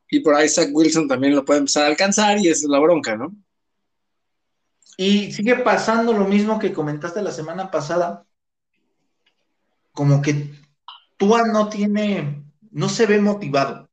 [0.09, 2.79] Y por ahí Zach Wilson también lo puede empezar a alcanzar y esa es la
[2.79, 3.35] bronca, ¿no?
[4.97, 8.25] Y sigue pasando lo mismo que comentaste la semana pasada,
[9.93, 10.55] como que
[11.17, 13.91] Tua no tiene, no se ve motivado.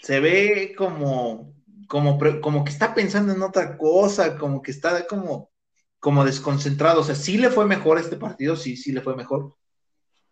[0.00, 1.54] Se ve como,
[1.88, 2.18] como,
[2.64, 5.52] que está pensando en otra cosa, como que está como
[6.02, 7.00] como desconcentrado.
[7.00, 9.56] O sea, sí le fue mejor este partido, sí, sí le fue mejor.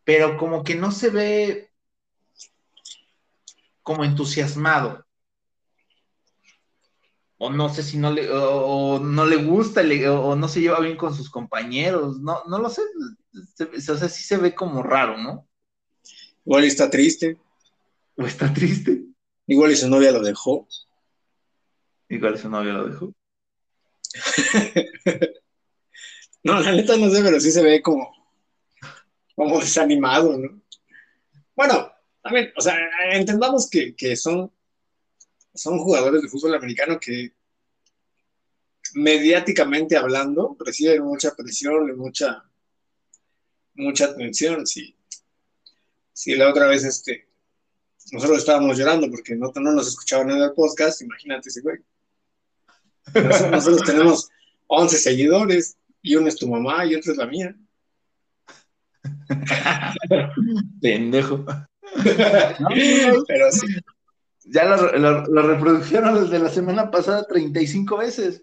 [0.02, 1.70] Pero como que no se ve
[3.80, 5.06] como entusiasmado.
[7.42, 10.98] O no sé si no le, o, no le gusta, o no se lleva bien
[10.98, 12.20] con sus compañeros.
[12.20, 12.82] No, no lo sé.
[13.32, 15.48] o sea, sí se ve como raro, ¿no?
[16.44, 17.38] Igual está triste.
[18.14, 19.04] O está triste.
[19.46, 20.68] Igual y su novia lo dejó.
[22.10, 23.14] Igual su novio lo dejó.
[26.44, 28.12] no, la neta no sé, pero sí se ve como,
[29.34, 30.60] como desanimado, ¿no?
[31.56, 31.90] Bueno,
[32.22, 32.76] también, o sea,
[33.12, 34.52] entendamos que, que son,
[35.54, 37.32] son jugadores de fútbol americano que
[38.94, 42.44] mediáticamente hablando reciben mucha presión y mucha,
[43.74, 44.66] mucha atención.
[44.66, 44.96] Si,
[46.12, 47.28] si la otra vez este,
[48.12, 51.78] nosotros estábamos llorando porque no, no nos escuchaban en el podcast, imagínate ese güey.
[53.14, 54.28] Nosotros, tenemos
[54.66, 57.54] 11 seguidores y uno es tu mamá y otro es la mía.
[60.80, 61.44] Pendejo.
[63.26, 63.66] pero sí.
[64.52, 68.42] Ya lo, lo, reprodujeron desde la semana pasada 35 veces.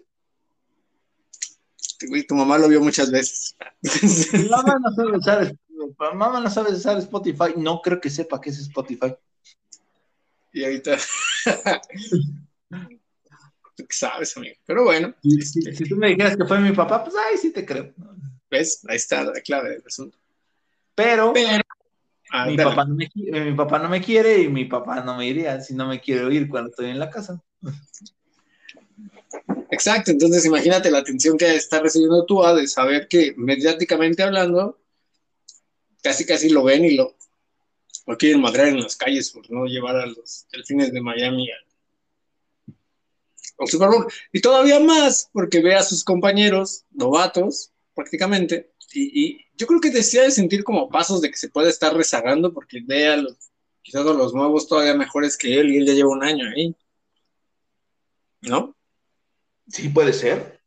[2.26, 3.56] tu mamá lo vio muchas veces.
[4.50, 5.54] mamá no sabe usar,
[6.14, 7.52] mamá no sabe usar Spotify.
[7.56, 9.14] No creo que sepa qué es Spotify.
[10.52, 10.96] Y ahorita.
[13.76, 14.56] Tú sabes, amigo.
[14.64, 15.14] Pero bueno.
[15.22, 17.92] Si, tú me dijeras que fue mi papá, pues ahí sí te creo.
[18.50, 18.82] ¿Ves?
[18.88, 20.18] Ahí está la clave del asunto.
[20.94, 21.32] Pero,
[22.30, 25.16] ah, mi, papá no me, eh, mi papá no me quiere y mi papá no
[25.16, 27.42] me iría si no me quiere oír cuando estoy en la casa.
[29.70, 34.80] Exacto, entonces imagínate la atención que está recibiendo tú de saber que mediáticamente hablando,
[36.02, 37.16] casi casi lo ven y lo,
[38.06, 41.58] lo quieren madrear en las calles por no llevar a los delfines de Miami al,
[43.68, 44.06] Super Bowl.
[44.32, 50.22] Y todavía más porque ve a sus compañeros novatos, prácticamente, y, yo creo que decía
[50.22, 53.50] de sentir como pasos de que se puede estar rezagando porque ve a los,
[53.82, 56.74] quizás a los nuevos todavía mejores que él y él ya lleva un año ahí.
[58.42, 58.76] ¿No?
[59.68, 60.62] Sí, puede ser.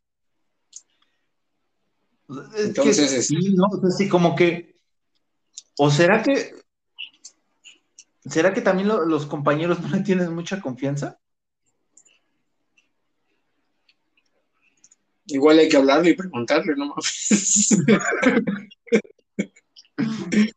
[2.58, 3.68] Entonces, sí, ¿no?
[3.90, 4.78] sí, como que.
[5.78, 6.54] ¿O será que
[8.26, 11.20] ¿Será que también los compañeros no le tienen mucha confianza?
[15.32, 16.94] Igual hay que hablarle y preguntarle, no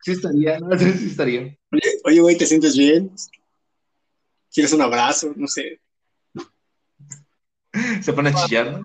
[0.05, 1.57] Sí estaría, no sé si estaría.
[2.05, 3.11] Oye, güey, ¿te sientes bien?
[4.53, 5.33] ¿Quieres un abrazo?
[5.37, 5.81] No sé.
[8.03, 8.85] Se pone a chillar, ¿no?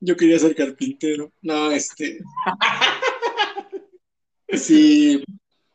[0.00, 1.32] Yo quería ser carpintero.
[1.42, 2.20] No, este.
[4.52, 5.24] Sí.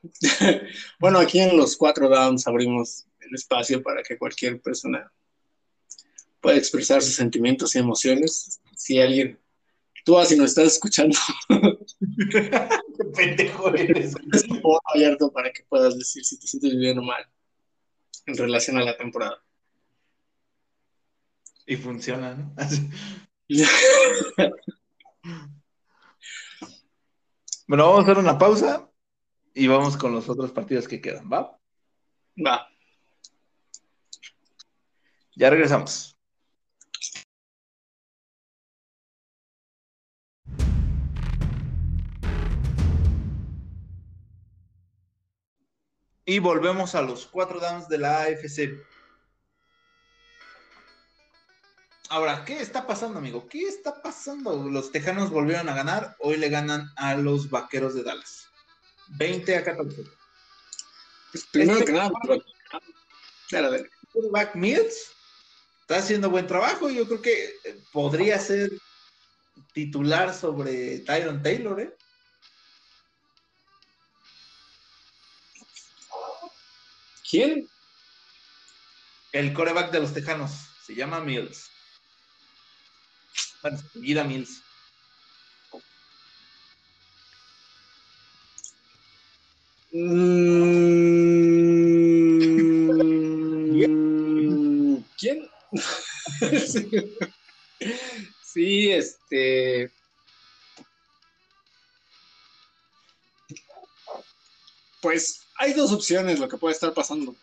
[0.99, 5.11] bueno, aquí en los cuatro downs abrimos el espacio para que cualquier persona
[6.41, 8.59] pueda expresar sus sentimientos y emociones.
[8.75, 9.39] Si alguien,
[10.03, 11.17] tú así nos estás escuchando,
[12.31, 14.15] qué pendejo eres.
[14.33, 14.45] Es
[14.93, 17.25] abierto para que puedas decir si te sientes bien o mal
[18.25, 19.41] en relación a la temporada.
[21.65, 22.55] Y funciona, ¿no?
[27.67, 28.91] Bueno, vamos a hacer una pausa
[29.53, 31.57] y vamos con los otros partidos que quedan, ¿va?
[32.45, 32.67] Va.
[35.37, 36.17] Ya regresamos.
[46.25, 48.79] Y volvemos a los cuatro downs de la AFC.
[52.09, 53.47] Ahora, ¿qué está pasando, amigo?
[53.47, 54.69] ¿Qué está pasando?
[54.69, 56.15] Los Tejanos volvieron a ganar.
[56.19, 58.49] Hoy le ganan a los Vaqueros de Dallas.
[59.17, 60.03] 20 a 14.
[61.31, 62.11] Pues primero este que nada,
[64.55, 65.11] Mills
[65.81, 66.89] está haciendo buen trabajo.
[66.89, 67.53] Yo creo que
[67.91, 68.71] podría ser
[69.73, 71.95] titular sobre Tyron Taylor, ¿eh?
[77.31, 77.67] ¿Quién?
[79.31, 80.51] El coreback de los Tejanos.
[80.85, 81.69] Se llama Mills.
[83.61, 83.79] Bueno,
[84.25, 84.61] Mills.
[89.93, 90.41] Mm,
[95.17, 95.49] ¿Quién?
[98.43, 99.89] sí, este.
[105.01, 107.35] Pues hay dos opciones lo que puede estar pasando.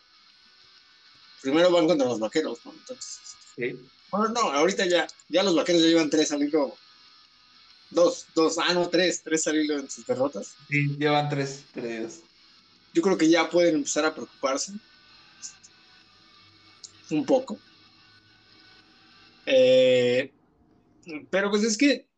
[1.41, 2.73] Primero van contra los vaqueros, ¿no?
[2.73, 3.21] Entonces.
[3.55, 3.79] Sí.
[4.11, 6.77] Bueno, no, ahorita ya, ya los vaqueros ya llevan tres al hilo.
[7.91, 10.57] Dos, dos, ah, no, tres, tres al hilo en sus derrotas.
[10.69, 12.23] Sí, llevan tres tres.
[12.93, 14.73] Yo creo que ya pueden empezar a preocuparse.
[17.11, 17.57] Un poco.
[19.47, 20.33] Eh,
[21.31, 22.09] pero pues es que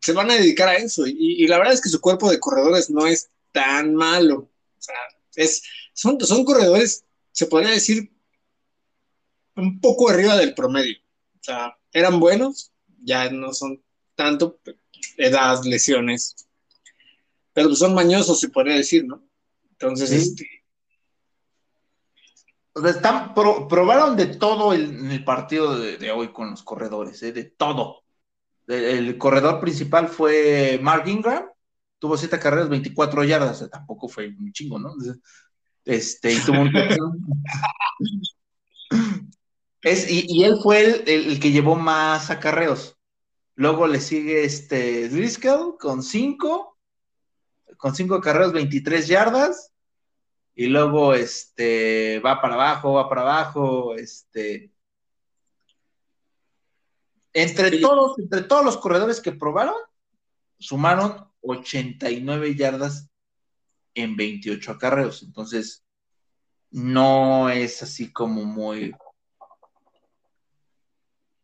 [0.00, 1.04] se van a dedicar a eso.
[1.06, 4.48] Y, la verdad es que su cuerpo de corredores no es tan malo.
[4.82, 4.96] O sea,
[5.36, 5.62] es,
[5.92, 8.12] son, son corredores, se podría decir,
[9.54, 10.98] un poco arriba del promedio.
[11.40, 12.72] O sea, eran buenos,
[13.04, 13.80] ya no son
[14.16, 14.58] tanto
[15.16, 16.34] edad, lesiones,
[17.52, 19.22] pero pues son mañosos, se podría decir, ¿no?
[19.70, 20.48] Entonces, este,
[22.72, 27.22] O sea, están, probaron de todo el, en el partido de, hoy con los corredores,
[27.22, 27.32] ¿eh?
[27.32, 28.02] de todo.
[28.66, 31.51] El, corredor principal fue Mark Ingram,
[32.02, 34.92] tuvo siete carreras, 24 yardas, tampoco fue un chingo, ¿no?
[35.84, 36.72] Este, y tuvo un...
[39.82, 42.98] es, y, él fue el, el, que llevó más acarreos.
[43.54, 46.76] Luego le sigue este Driscoll con cinco,
[47.76, 49.72] con cinco carreras, 23 yardas.
[50.56, 54.72] Y luego este va para abajo, va para abajo, este.
[57.32, 59.76] Entre todos, entre todos los corredores que probaron,
[60.58, 63.10] sumaron 89 yardas
[63.94, 65.22] en 28 acarreos.
[65.22, 65.84] Entonces,
[66.70, 68.94] no es así como muy,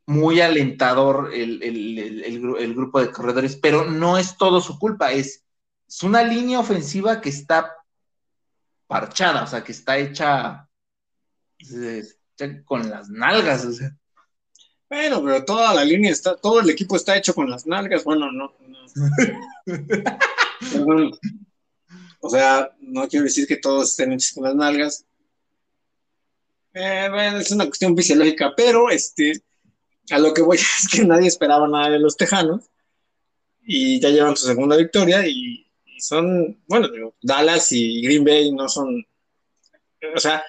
[0.06, 5.44] muy alentador el, grupo de corredores, pero no es todo su culpa, es,
[5.86, 7.76] es, una línea ofensiva que está
[8.86, 10.66] parchada, o sea, que está hecha,
[12.64, 13.66] con las nalgas.
[13.66, 13.94] O sea.
[14.88, 18.32] Bueno, pero toda la línea está, todo el equipo está hecho con las nalgas, bueno,
[18.32, 18.54] no.
[22.20, 25.04] o sea, no quiero decir que todos estén hechos con las nalgas.
[26.74, 29.42] Eh, bueno, es una cuestión fisiológica, pero este,
[30.10, 32.64] a lo que voy es que nadie esperaba nada de los Tejanos
[33.62, 35.64] y ya llevan su segunda victoria y,
[36.00, 36.88] son, bueno,
[37.20, 39.04] Dallas y Green Bay no son,
[40.14, 40.44] o sea,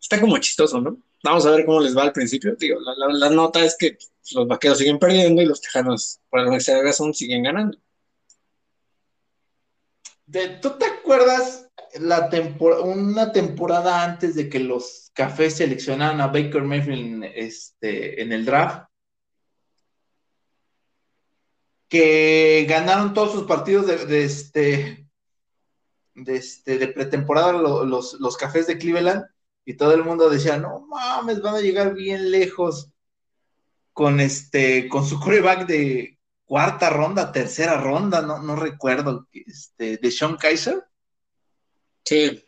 [0.00, 1.02] está como chistoso, ¿no?
[1.24, 2.54] Vamos a ver cómo les va al principio.
[2.54, 3.98] Digo, la, nota es que
[4.30, 7.78] los vaqueros siguen perdiendo y los tejanos, por alguna extraña razón, siguen ganando.
[10.62, 11.68] ¿Tú te acuerdas
[12.00, 12.30] la
[12.84, 18.88] una temporada antes de que los cafés seleccionaran a Baker Mayfield este, en el draft,
[21.88, 25.06] que ganaron todos sus partidos de, este,
[26.14, 29.26] de, este, de pretemporada los, los, cafés de Cleveland
[29.66, 32.91] y todo el mundo decía, no mames, van a llegar bien lejos
[33.92, 40.10] con este, con su coreback de cuarta ronda, tercera ronda, no, no recuerdo, este, de
[40.10, 40.84] Sean Kaiser.
[42.04, 42.44] Sí.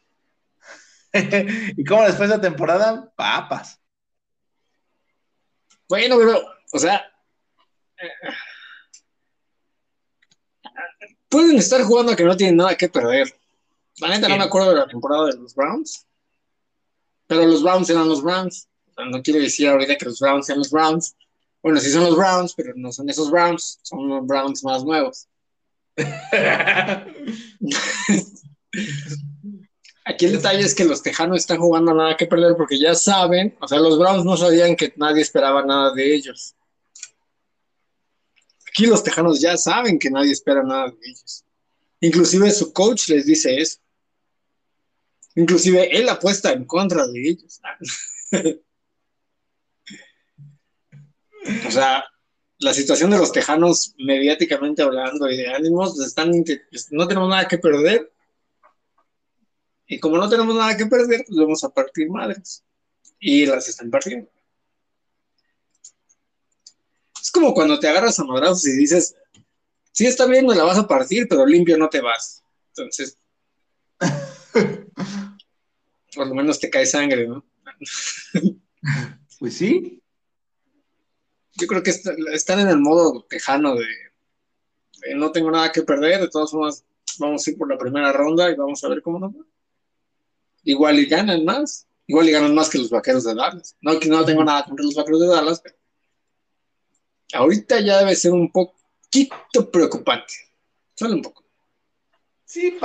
[1.77, 3.13] ¿Y cómo después de la temporada?
[3.17, 3.81] Papas.
[5.89, 6.43] Bueno, pero,
[6.73, 7.05] o sea,
[11.29, 13.33] pueden estar jugando a que no tienen nada que perder.
[13.99, 16.07] La neta no me acuerdo de la temporada de los Browns,
[17.27, 18.69] pero los Browns eran los Browns.
[18.97, 21.17] no quiero decir ahorita que los Browns sean los Browns.
[21.65, 25.27] Bueno, sí son los Browns, pero no son esos Browns, son los Browns más nuevos.
[30.05, 33.57] Aquí el detalle es que los Tejanos están jugando nada que perder porque ya saben,
[33.63, 36.55] o sea, los Browns no sabían que nadie esperaba nada de ellos.
[38.69, 41.47] Aquí los Tejanos ya saben que nadie espera nada de ellos.
[42.01, 43.79] Inclusive su coach les dice eso.
[45.35, 47.63] Inclusive él apuesta en contra de ellos.
[51.67, 52.05] o sea,
[52.59, 56.33] la situación de los Tejanos mediáticamente hablando y de ánimos, están,
[56.91, 58.11] no tenemos nada que perder
[59.87, 62.65] y como no tenemos nada que perder, pues vamos a partir madres.
[63.19, 64.31] Y las están partiendo.
[67.21, 69.15] Es como cuando te agarras a madrazos y dices,
[69.93, 72.43] sí está bien, me la vas a partir, pero limpio no te vas.
[72.69, 73.19] Entonces,
[76.15, 77.45] por lo menos te cae sangre, ¿no?
[79.39, 80.01] pues sí.
[81.57, 83.87] Yo creo que están en el modo tejano de,
[85.15, 86.85] no tengo nada que perder, de todas formas
[87.19, 89.45] vamos a ir por la primera ronda y vamos a ver cómo nos va
[90.65, 93.77] igual y ganan más, igual y ganan más que los vaqueros de Dallas.
[93.81, 95.77] No que no tengo nada contra los vaqueros de Dallas, pero
[97.35, 100.35] ahorita ya debe ser un poquito preocupante.
[100.95, 101.45] Solo un poco.
[102.45, 102.79] Sí,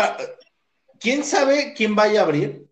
[0.99, 2.67] ¿quién sabe quién vaya a abrir?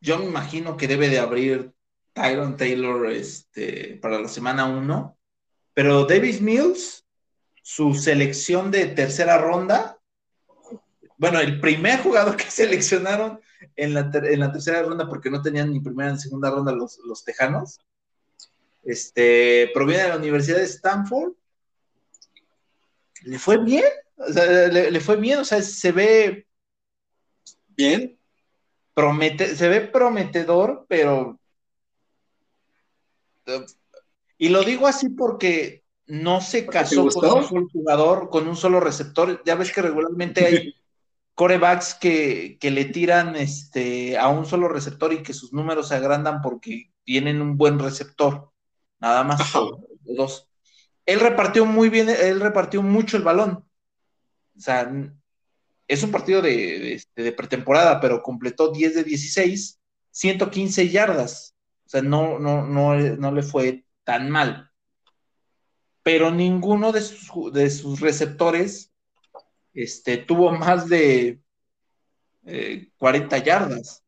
[0.00, 1.72] Yo me imagino que debe de abrir
[2.12, 5.18] Tyron Taylor este, para la semana 1,
[5.74, 7.04] pero Davis Mills,
[7.62, 9.98] su selección de tercera ronda,
[11.16, 13.40] bueno, el primer jugador que seleccionaron
[13.76, 17.80] en la, tercera ronda porque no tenían ni primera ni segunda ronda los, los tejanos.
[18.84, 21.32] Este, proviene de la Universidad de Stanford.
[23.22, 23.84] Le fue bien,
[24.16, 26.46] o sea, le, fue bien, o sea, se ve
[27.68, 28.18] bien.
[28.92, 31.40] Promete, se ve prometedor, pero.
[34.38, 38.80] Y lo digo así porque no se casó con un solo jugador, con un solo
[38.80, 39.42] receptor.
[39.44, 40.74] Ya ves que regularmente hay
[41.34, 46.40] corebacks que, le tiran este, a un solo receptor y que sus números se agrandan
[46.42, 48.50] porque tienen un buen receptor.
[49.00, 49.52] Nada más
[50.02, 50.48] dos.
[51.06, 53.64] Él repartió muy bien, él repartió mucho el balón.
[54.56, 54.90] O sea,
[55.86, 59.80] es un partido de, este, de, pretemporada, pero completó 10 de 16,
[60.10, 61.54] 115 yardas.
[61.84, 64.70] O sea, no, no, no, no le fue tan mal.
[66.02, 68.92] Pero ninguno de sus, de sus receptores
[69.72, 71.40] este, tuvo más de
[72.96, 74.04] 40 eh, yardas.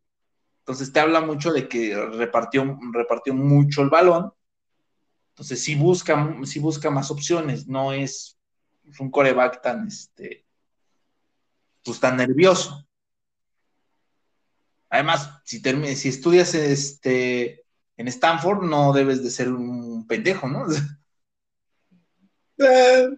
[0.60, 4.32] Entonces te habla mucho de que repartió, repartió mucho el balón.
[5.30, 8.38] Entonces sí busca, sí busca más opciones, no es
[8.98, 10.46] un coreback tan, este,
[11.84, 12.86] pues tan nervioso.
[14.88, 15.60] Además, si,
[15.94, 17.65] si estudias este,
[17.96, 20.66] en Stanford, no debes de ser un pendejo, ¿no?
[22.58, 23.08] Eh,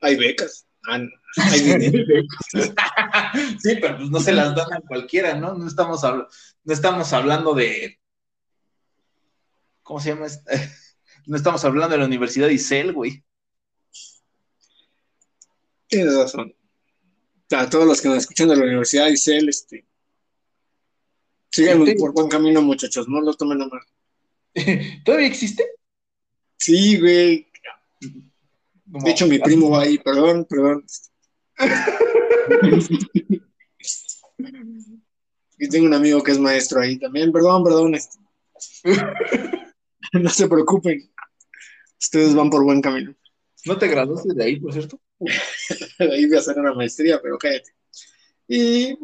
[0.00, 0.66] hay becas.
[0.88, 0.98] Ah,
[3.60, 5.52] sí, pero pues no se las dan a cualquiera, ¿no?
[5.52, 8.00] No estamos, no estamos hablando de.
[9.82, 10.26] ¿Cómo se llama?
[11.26, 13.22] No estamos hablando de la Universidad de Isel, güey.
[15.86, 16.52] Tienes razón.
[17.50, 19.86] A todos los que nos escuchan de la Universidad de Isel, este.
[21.52, 23.82] Sigan por buen camino, muchachos, no lo tomen a mal.
[25.04, 25.64] ¿Todavía existe?
[26.58, 27.48] Sí, güey.
[28.84, 30.84] De hecho, mi primo va ahí, perdón, perdón.
[35.58, 37.94] y tengo un amigo que es maestro ahí también, perdón, perdón.
[37.94, 38.18] Este.
[40.12, 41.10] no se preocupen.
[41.98, 43.14] Ustedes van por buen camino.
[43.64, 45.00] ¿No te graduaste de ahí, por cierto?
[45.18, 45.32] de
[46.12, 47.70] ahí voy a hacer una maestría, pero cállate.
[48.48, 48.98] Y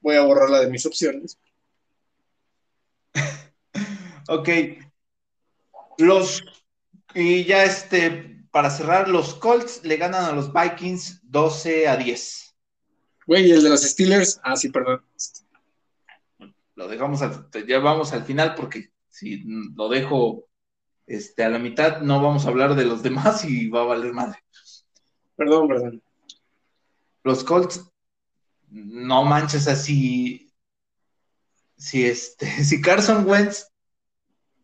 [0.00, 1.38] voy a borrarla de mis opciones.
[4.28, 4.48] Ok.
[5.98, 6.42] Los
[7.18, 12.56] y ya este, para cerrar, los Colts le ganan a los Vikings 12 a 10.
[13.26, 14.38] Güey, ¿y el de los Steelers?
[14.42, 15.02] Ah, sí, perdón.
[16.74, 19.42] Lo dejamos, al, ya vamos al final porque si
[19.74, 20.46] lo dejo
[21.06, 24.12] este, a la mitad, no vamos a hablar de los demás y va a valer
[24.12, 24.44] madre.
[25.36, 26.02] Perdón, perdón.
[27.24, 27.90] Los Colts,
[28.68, 30.52] no manches así.
[31.78, 33.72] Si, este, si Carson Wentz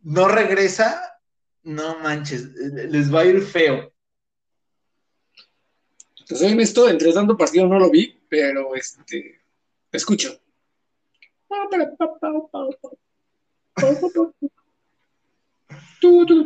[0.03, 1.20] no regresa,
[1.62, 3.92] no manches, les va a ir feo.
[6.20, 9.40] Entonces, en esto, entre tanto partido no lo vi, pero este,
[9.90, 10.40] escucho.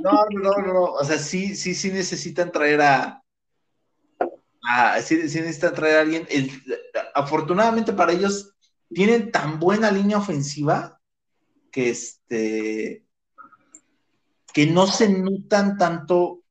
[0.02, 3.24] No, no, no, no, o sea, sí, sí, sí necesitan traer a,
[4.62, 6.28] a sí, necesitan traer a alguien.
[7.14, 8.54] afortunadamente para ellos,
[8.92, 11.00] tienen tan buena línea ofensiva
[11.70, 13.05] que este
[14.56, 16.42] que no se notan tanto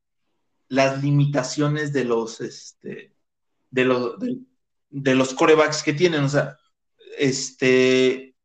[0.68, 3.16] las limitaciones de los, este,
[3.72, 4.14] de los,
[4.92, 6.24] de, los corebacks que tienen.
[6.24, 6.56] O sea,
[7.18, 8.36] este,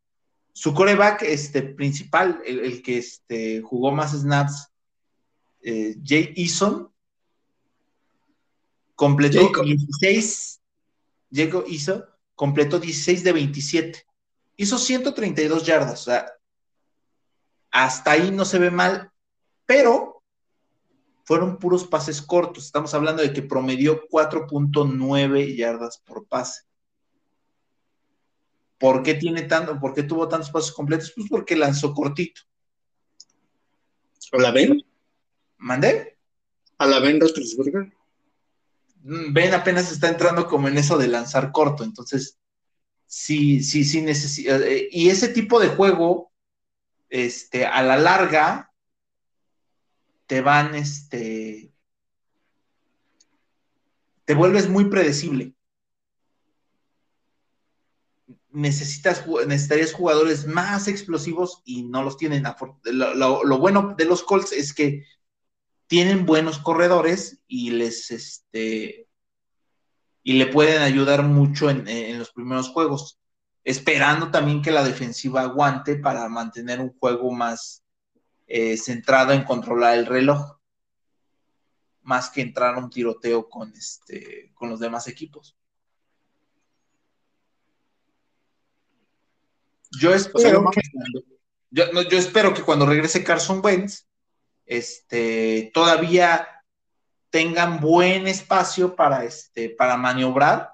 [0.54, 4.72] su coreback este, principal, el, que este, jugó más snaps,
[5.60, 6.90] eh, Jay Eason,
[8.94, 10.58] completó 16,
[11.30, 14.06] Jacob hizo, completó 16 de 27.
[14.56, 16.32] Hizo 132 yardas, o sea,
[17.70, 19.09] hasta ahí no se ve mal
[19.70, 20.24] pero
[21.22, 22.64] fueron puros pases cortos.
[22.64, 26.62] Estamos hablando de que promedió 4.9 yardas por pase.
[28.78, 31.12] ¿Por qué tiene tanto, por qué tuvo tantos pases completos?
[31.14, 32.40] Pues porque lanzó cortito.
[34.32, 34.84] ¿A la Ben?
[35.58, 36.18] ¿Mandé?
[36.78, 37.92] ¿A la Ben Roethlisberger?
[39.04, 42.40] Ben apenas está entrando como en eso de lanzar corto, entonces
[43.06, 44.56] sí, sí, sí necesita.
[44.56, 46.32] Eh, y ese tipo de juego,
[47.08, 48.69] este, a la larga,
[50.30, 51.72] te van, este,
[54.24, 55.56] te vuelves muy predecible.
[58.52, 62.44] Necesitas, necesitarías jugadores más explosivos y no los tienen.
[62.84, 65.04] Lo, bueno de los Colts es que
[65.88, 69.08] tienen buenos corredores y les, este,
[70.22, 73.18] y le pueden ayudar mucho en, en los primeros juegos,
[73.64, 77.82] esperando también que la defensiva aguante para mantener un juego más,
[78.52, 80.58] eh, centrado en controlar el reloj,
[82.02, 85.56] más que entrar a un tiroteo con, este, con los demás equipos.
[90.00, 90.80] Yo espero, que,
[91.70, 91.84] yo,
[92.18, 94.08] espero que cuando regrese Carson Wentz,
[94.66, 96.48] este, todavía
[97.30, 100.72] tengan buen espacio para, este, para maniobrar.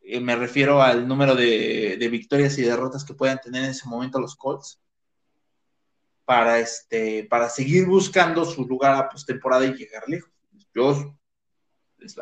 [0.00, 3.86] Eh, me refiero al número de, de, victorias y derrotas que puedan tener en ese
[3.86, 4.80] momento los Colts
[6.24, 10.30] para, este, para seguir buscando su lugar a postemporada y llegar lejos.
[10.74, 11.16] Yo,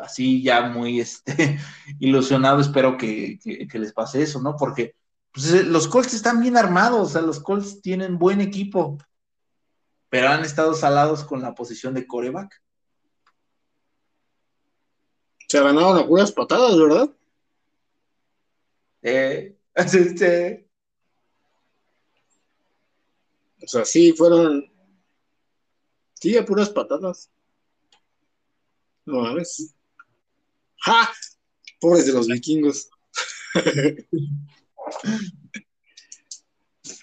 [0.01, 1.59] así ya muy este,
[1.99, 3.39] ilusionado, espero que,
[3.71, 4.55] les pase eso, ¿no?
[4.55, 4.95] Porque
[5.31, 8.97] pues, eh, los Colts están bien armados, o sea, los Colts tienen buen equipo,
[10.09, 12.61] pero han estado salados con la posición de coreback.
[15.47, 17.09] Se ganaron a puras patadas, ¿verdad?
[19.01, 20.62] Eh, Este,
[23.63, 24.69] O sea, sí, fueron.
[26.15, 27.31] Sí, a puras patadas.
[29.05, 29.75] No mames.
[30.77, 31.09] ¡Ja!
[31.79, 32.89] Pobres de los vikingos.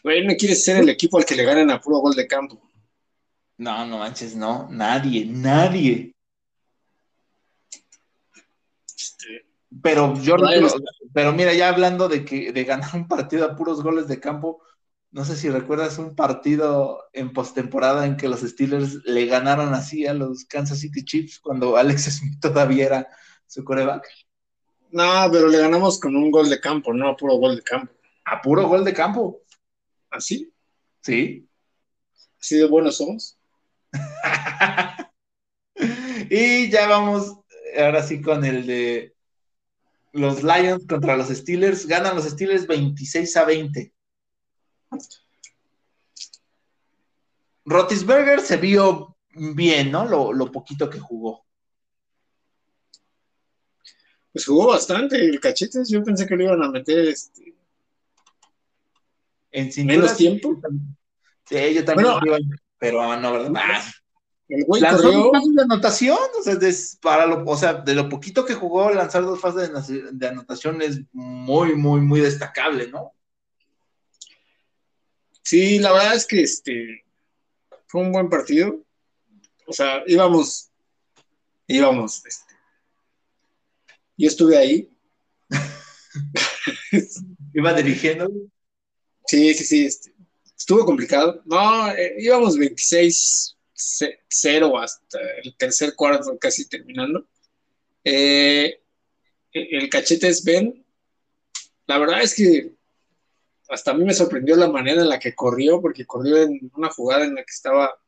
[0.02, 2.60] Güey, no quieres ser el equipo al que le ganan a puro gol de campo.
[3.58, 4.66] no, no manches, no.
[4.70, 6.14] Nadie, nadie.
[8.86, 9.46] Este,
[9.82, 10.36] Pero yo
[11.12, 14.62] pero mira, ya hablando de que de ganar un partido a puros goles de campo,
[15.12, 20.06] no sé si recuerdas un partido en postemporada en que los Steelers le ganaron así
[20.06, 23.08] a los Kansas City Chiefs cuando Alex Smith todavía era
[23.46, 24.06] su coreback.
[24.92, 27.92] No, pero le ganamos con un gol de campo, no puro gol de campo.
[28.24, 29.42] A puro gol de campo.
[30.10, 30.52] ¿Así?
[31.00, 31.48] Sí.
[32.40, 33.38] ¿Así de buenos somos?
[36.30, 37.36] y ya vamos
[37.76, 39.14] ahora sí con el de
[40.12, 41.86] los Lions contra los Steelers.
[41.86, 43.92] Ganan los Steelers 26 a 20.
[47.64, 50.06] Rotisberger se vio bien, ¿no?
[50.06, 51.44] Lo, lo poquito que jugó.
[54.32, 55.88] Pues jugó bastante el cachetes.
[55.88, 57.54] Yo pensé que lo iban a meter este,
[59.50, 60.60] En cintura, menos tiempo.
[61.48, 62.20] Sí, yo también Bueno.
[62.24, 62.38] iba,
[62.78, 63.52] pero ah, no, ¿verdad?
[63.56, 63.82] Ah,
[64.48, 65.18] El güey lanzó corrió.
[65.18, 68.54] dos pases de anotación, o sea, des- para lo, o sea, de lo poquito que
[68.54, 73.12] jugó, lanzar dos pases de, de anotación es muy, muy, muy destacable, ¿no?
[75.50, 77.04] Sí, la verdad es que este
[77.88, 78.86] fue un buen partido.
[79.66, 80.70] O sea, íbamos,
[81.66, 82.54] íbamos, este,
[84.16, 84.88] yo estuve ahí.
[87.52, 88.30] Iba dirigiendo.
[89.26, 90.14] Sí, sí, sí, este,
[90.56, 91.42] estuvo complicado.
[91.46, 97.28] No, eh, íbamos 26-0 hasta el tercer cuarto, casi terminando.
[98.04, 98.80] Eh,
[99.52, 100.86] el cachete es Ben.
[101.88, 102.78] La verdad es que
[103.70, 106.90] hasta a mí me sorprendió la manera en la que corrió, porque corrió en una
[106.90, 107.98] jugada en la que estaba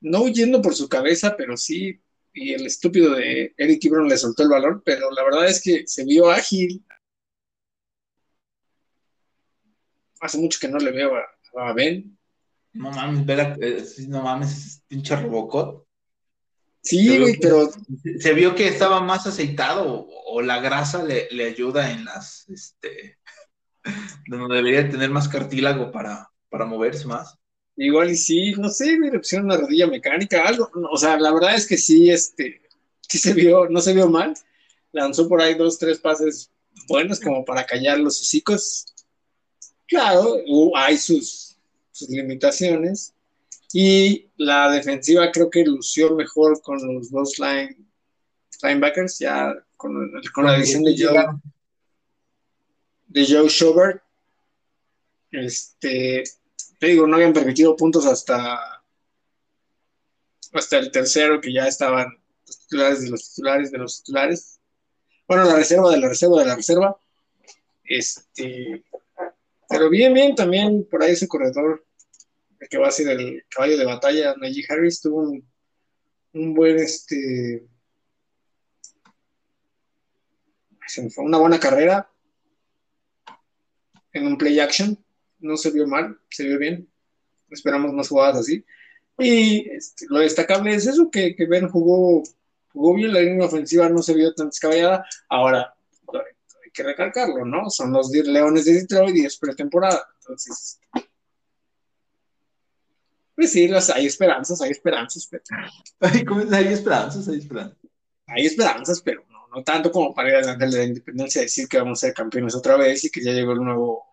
[0.00, 2.00] no huyendo por su cabeza, pero sí,
[2.32, 5.86] y el estúpido de Eric Ibron le soltó el balón, pero la verdad es que
[5.86, 6.84] se vio ágil.
[10.20, 12.16] Hace mucho que no le veo a, a Ben.
[12.72, 15.86] No mames, Vera, eh, no mames, pinche Robocop.
[16.82, 17.70] Sí, güey, pero
[18.20, 22.48] Se vio que estaba más aceitado o, o la grasa le, le ayuda en las,
[22.48, 23.18] este,
[24.26, 27.36] donde debería tener más cartílago para, para moverse más.
[27.76, 30.70] igual y sí, no sé, le pusieron una rodilla mecánica, algo.
[30.90, 32.62] O sea, la verdad es que sí, este,
[33.08, 34.34] sí se vio, no se vio mal.
[34.92, 36.50] Lanzó por ahí dos, tres pases
[36.88, 38.86] buenos como para callar los hocicos.
[39.86, 40.36] Claro,
[40.76, 41.56] hay sus,
[41.92, 43.14] sus limitaciones.
[43.72, 47.76] Y la defensiva creo que lució mejor con los dos line,
[48.62, 51.24] linebackers, ya con, con la edición de Joe,
[53.10, 54.02] de Joe Schobert.
[55.30, 56.24] Este,
[56.78, 58.82] te digo, no habían permitido puntos hasta,
[60.52, 64.60] hasta el tercero, que ya estaban los titulares de los titulares de los titulares.
[65.28, 67.00] Bueno, la reserva de la reserva de la reserva.
[67.84, 68.84] Este,
[69.68, 71.84] pero bien, bien, también por ahí ese corredor,
[72.68, 75.48] que va a ser el caballo de batalla, Najee Harris, tuvo un,
[76.34, 77.66] un buen, este,
[81.16, 82.09] una buena carrera
[84.12, 84.98] en un play action
[85.40, 86.88] no se vio mal, se vio bien.
[87.50, 88.64] Esperamos más jugadas así.
[89.18, 92.22] Y este, lo destacable es eso, que, que Ben jugó,
[92.72, 95.04] jugó bien, la línea ofensiva no se vio tan descabellada.
[95.28, 95.74] Ahora,
[96.12, 97.68] hay que recalcarlo, ¿no?
[97.70, 100.06] Son los Leones de Detroit y es pretemporada.
[100.20, 100.80] Entonces,
[103.34, 105.42] pues sí, las, hay esperanzas, hay esperanzas, pero.
[106.00, 107.78] Hay esperanzas, hay esperanzas.
[108.26, 109.24] hay esperanzas, pero
[109.54, 112.54] no, tanto como para ir a de la independencia decir que vamos a ser campeones
[112.54, 114.06] otra vez y que ya llegó el nuevo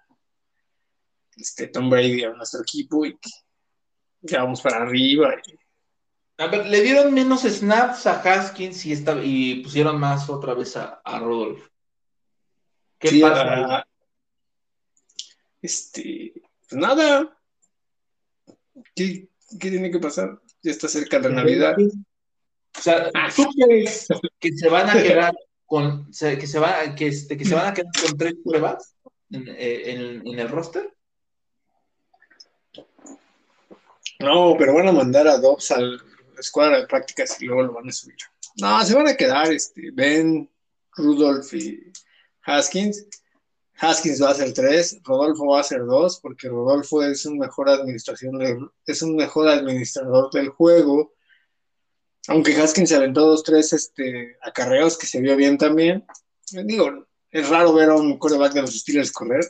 [1.36, 3.30] este, Tom Brady a nuestro equipo y que
[4.22, 5.36] ya vamos para arriba.
[5.46, 5.58] y-
[6.40, 10.76] A ver, le dieron menos snaps a Haskins y, esta- y pusieron más otra vez
[10.78, 11.68] a, a Rodolfo.
[13.00, 13.86] ¿Qué Sí, pasa?
[15.62, 16.34] este,
[16.70, 17.38] pues nada.
[18.96, 19.28] ¿Qué,
[19.60, 20.40] qué tiene que pasar?
[20.62, 21.76] Ya está cerca la Navidad.
[22.78, 24.08] O sea, ¿tú crees
[24.40, 25.34] que se van a quedar
[25.66, 28.96] con, que se van, que, este, que se van a quedar con tres pruebas
[29.32, 30.94] en, eh, en- en el roster?
[34.20, 35.98] No, pero van a mandar a Dobbs a la
[36.40, 38.16] escuadra de prácticas y luego lo van a subir.
[38.60, 40.50] No, se van a quedar este, Ben,
[40.96, 41.92] Rudolph y
[42.44, 43.08] Haskins.
[43.80, 47.70] Haskins va a ser tres, Rodolfo va a ser dos, porque Rodolfo es un mejor
[47.70, 51.14] administración es un mejor administrador del juego.
[52.28, 56.06] Aunque Haskins se aventó dos, tres este, acarreos que se vio bien también.
[56.52, 59.46] Digo, es raro ver a un quarterback de los Steelers correr.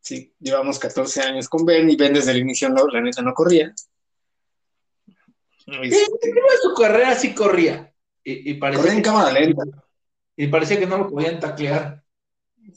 [0.00, 3.32] Sí, llevamos 14 años con Ben y Ben desde el inicio, no, la neta, no
[3.32, 3.72] corría.
[5.64, 6.04] Sí,
[6.62, 7.94] su carrera sí corría.
[8.24, 9.62] Y, y parecía corría en que- cámara lenta.
[10.36, 12.02] Y parecía que no lo podían taclear.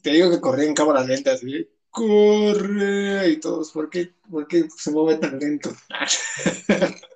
[0.02, 1.68] Te digo que corría en cámara lenta, así.
[1.90, 5.72] Corre y todos, ¿por qué, por qué se mueve tan lento?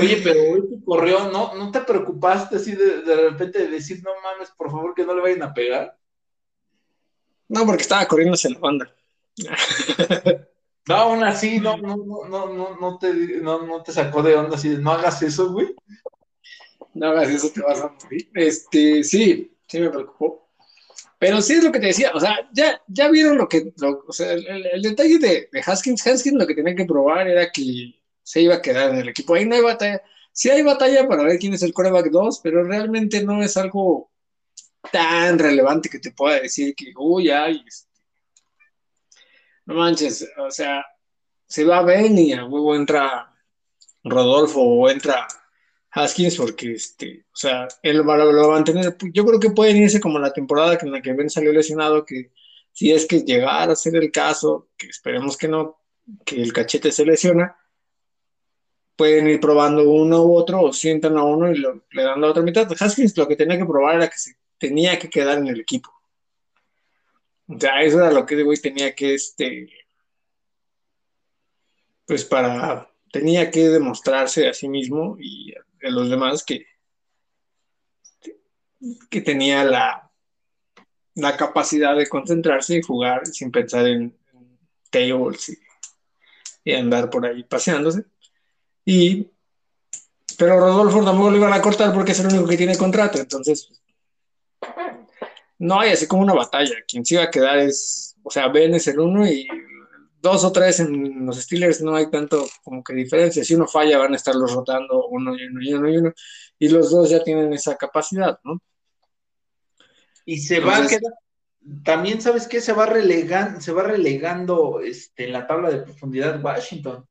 [0.00, 4.02] Oye, pero hoy que corrió, ¿no, ¿no te preocupaste así de, de repente de decir,
[4.02, 5.96] no mames, por favor, que no le vayan a pegar?
[7.48, 8.94] No, porque estaba corriendo hacia la banda.
[10.86, 14.34] No, aún así, no, no, no, no, no, no te, no, no te sacó de
[14.34, 15.74] onda así de, no hagas eso, güey.
[16.94, 18.28] No hagas eso, te vas a morir.
[18.34, 20.48] Este, sí, sí me preocupó.
[21.18, 24.04] Pero sí es lo que te decía, o sea, ya, ya vieron lo que, lo-
[24.06, 27.26] o sea, el, el- el detalle de, de Haskins, Haskins lo que tenía que probar
[27.28, 27.94] era que
[28.28, 29.34] se iba a quedar en el equipo.
[29.34, 30.02] Ahí no hay batalla,
[30.32, 34.10] sí hay batalla para ver quién es el coreback 2, pero realmente no es algo
[34.92, 37.88] tan relevante que te pueda decir que, uy, ay, este,
[39.64, 40.84] no manches, o sea,
[41.46, 43.34] se va ver y a huevo entra
[44.04, 45.26] Rodolfo o entra
[45.92, 48.94] Haskins porque, este, o sea, él va, lo va a mantener.
[49.14, 52.32] Yo creo que pueden irse como la temporada en la que Ben salió lesionado, que
[52.72, 55.80] si es que llegara a ser el caso, que esperemos que no,
[56.26, 57.56] que el cachete se lesiona,
[58.98, 62.26] pueden ir probando uno u otro o sientan a uno y lo- le dan la
[62.28, 62.68] otra mitad.
[62.78, 65.90] Haskins lo que tenía que probar era que se tenía que quedar en el equipo.
[67.46, 69.70] O sea, eso era lo que güey tenía que, este,
[72.06, 76.66] pues para, tenía que demostrarse a sí mismo y a los demás que,
[79.08, 80.10] que tenía la,
[81.14, 84.58] la capacidad de concentrarse y jugar sin pensar en, en
[84.90, 85.58] tables y,
[86.64, 88.04] y andar por ahí paseándose.
[88.90, 89.30] Y,
[90.38, 93.70] pero Rodolfo tampoco lo iban a cortar porque es el único que tiene contrato, entonces
[95.58, 96.74] no hay así como una batalla.
[96.90, 99.46] Quien se iba a quedar es, o sea, Ben es el uno y
[100.22, 103.44] dos o tres en los Steelers no hay tanto como que diferencia.
[103.44, 106.12] Si uno falla, van a estarlos rotando uno y uno y uno y uno.
[106.58, 108.58] Y los dos ya tienen esa capacidad, ¿no?
[110.24, 111.12] Y se va a quedar,
[111.84, 116.42] también sabes que se va relegando, se va relegando este, en la tabla de profundidad
[116.42, 117.04] Washington.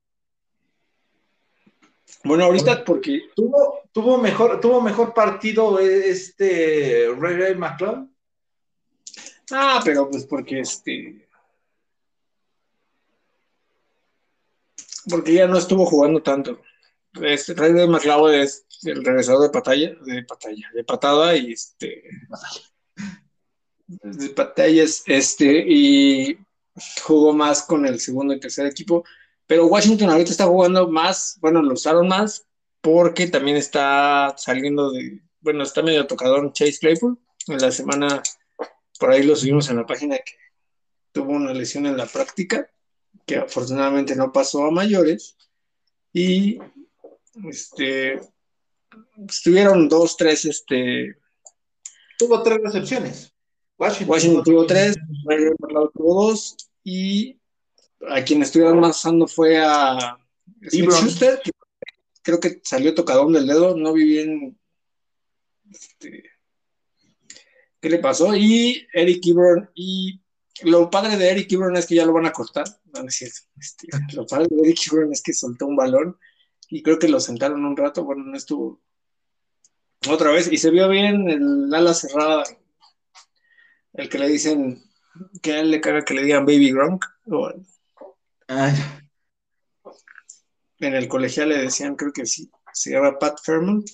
[2.23, 8.07] Bueno, ahorita porque Tuvo, tuvo mejor, tuvo mejor partido este Ray Ray McCloud.
[9.51, 11.27] Ah, pero pues porque este.
[15.09, 16.61] Porque ya no estuvo jugando tanto.
[17.21, 22.03] Este, Rey de McLeod es el regresador de batalla, de batalla, de patada y este.
[23.87, 26.37] De batallas, este, y
[27.03, 29.03] jugó más con el segundo y tercer equipo.
[29.47, 32.45] Pero Washington ahorita está jugando más, bueno, lo usaron más
[32.81, 37.17] porque también está saliendo de, bueno, está medio tocador Chase Claypool.
[37.47, 38.21] En la semana
[38.99, 40.33] por ahí lo subimos en la página que
[41.11, 42.69] tuvo una lesión en la práctica,
[43.25, 45.37] que afortunadamente no pasó a mayores.
[46.13, 46.59] Y
[47.49, 48.19] este
[49.27, 51.17] estuvieron dos, tres, este
[52.17, 53.31] Tuvo tres recepciones.
[53.77, 54.97] Washington, Washington tuvo tres,
[55.93, 57.36] tuvo dos, y
[58.09, 60.17] a quien estuvieron usando fue a
[60.69, 60.91] Smith.
[60.91, 61.51] Schuster, que
[62.21, 64.59] creo que salió tocadón del dedo, no vi bien
[65.71, 66.23] este,
[67.79, 70.21] qué le pasó, y Eric Ebron, y
[70.63, 73.15] lo padre de Eric Ebron es que ya lo van a cortar, no, no es
[73.15, 76.17] cierto, este, lo padre de Eric Ebron es que soltó un balón,
[76.69, 78.81] y creo que lo sentaron un rato, bueno, no estuvo
[80.09, 82.43] otra vez, y se vio bien el ala cerrada,
[83.93, 84.83] el que le dicen
[85.41, 87.05] que a él le caga que le digan Baby Gronk,
[88.47, 88.73] Ay,
[90.79, 93.89] en el colegial le decían, creo que sí, se llama Pat Fairmont,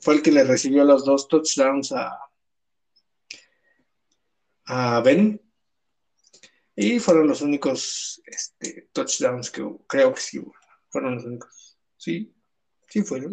[0.00, 2.18] fue el que le recibió los dos touchdowns a,
[4.66, 5.40] a Ben,
[6.74, 10.54] y fueron los únicos este, touchdowns que hubo, creo que sí hubo,
[10.90, 12.34] fueron los únicos, sí,
[12.88, 13.30] sí fueron,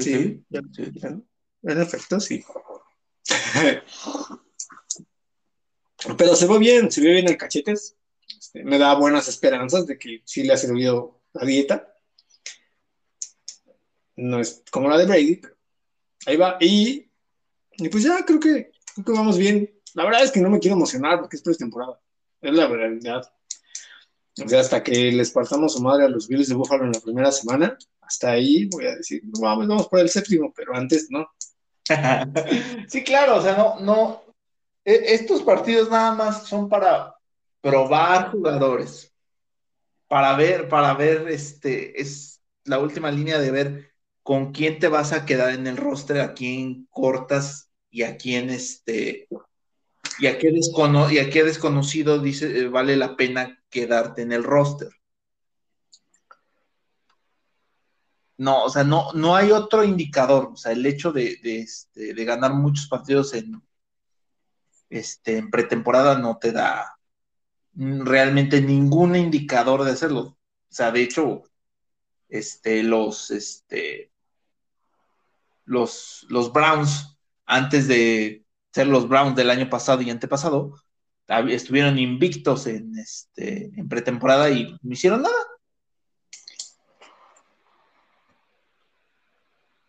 [0.00, 2.44] sí, ya- ya, en efecto, sí.
[6.16, 7.96] Pero se ve bien, se ve bien el cachetes.
[8.38, 11.96] Este, me da buenas esperanzas de que sí le ha servido la dieta.
[14.16, 15.56] No es como la de Brady, pero
[16.26, 16.56] ahí va.
[16.60, 17.10] Y,
[17.78, 19.70] y pues ya creo que, creo que vamos bien.
[19.94, 22.00] La verdad es que no me quiero emocionar porque es pretemporada.
[22.40, 23.22] Es la realidad.
[24.42, 27.00] O sea, hasta que les partamos su madre a los Bills de Buffalo en la
[27.00, 31.28] primera semana, hasta ahí voy a decir, vamos, vamos por el séptimo, pero antes no.
[32.88, 34.23] sí, claro, o sea, no, no.
[34.84, 37.14] E- Estos partidos nada más son para
[37.60, 39.12] probar jugadores,
[40.08, 45.12] para ver, para ver, este, es la última línea de ver con quién te vas
[45.12, 49.28] a quedar en el roster, a quién cortas y a quién este
[50.18, 54.32] y a qué, descono y a qué desconocido dice eh, vale la pena quedarte en
[54.32, 54.88] el roster.
[58.36, 60.50] No, o sea, no, no hay otro indicador.
[60.52, 63.62] O sea, el hecho de, este, de ganar muchos partidos en,
[64.94, 66.96] este, en pretemporada no te da
[67.74, 70.20] realmente ningún indicador de hacerlo.
[70.22, 70.38] O
[70.68, 71.42] sea, de hecho,
[72.28, 74.12] este, los, este,
[75.64, 80.74] los, los Browns, antes de ser los Browns del año pasado y antepasado,
[81.48, 85.34] estuvieron invictos en, este, en pretemporada y no hicieron nada.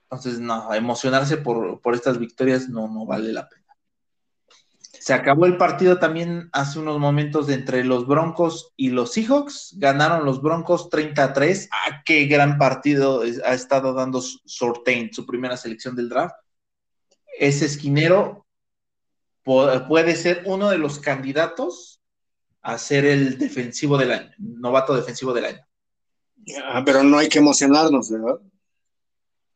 [0.06, 3.65] Entonces, no, emocionarse por, por estas victorias no, no vale la pena.
[5.06, 9.76] Se acabó el partido también hace unos momentos entre los Broncos y los Seahawks.
[9.78, 11.70] Ganaron los Broncos 30 a 3.
[11.72, 16.34] Ah, qué gran partido ha estado dando Sortain, su primera selección del draft.
[17.38, 18.48] Ese esquinero
[19.44, 22.02] puede ser uno de los candidatos
[22.64, 25.68] a ser el defensivo del año, novato defensivo del año.
[26.64, 28.40] Ah, pero no hay que emocionarnos, ¿verdad?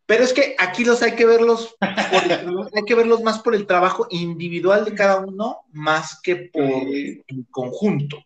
[0.09, 4.07] Pero es que aquí los hay que verlos, hay que verlos más por el trabajo
[4.09, 8.17] individual de cada uno, más que por el conjunto.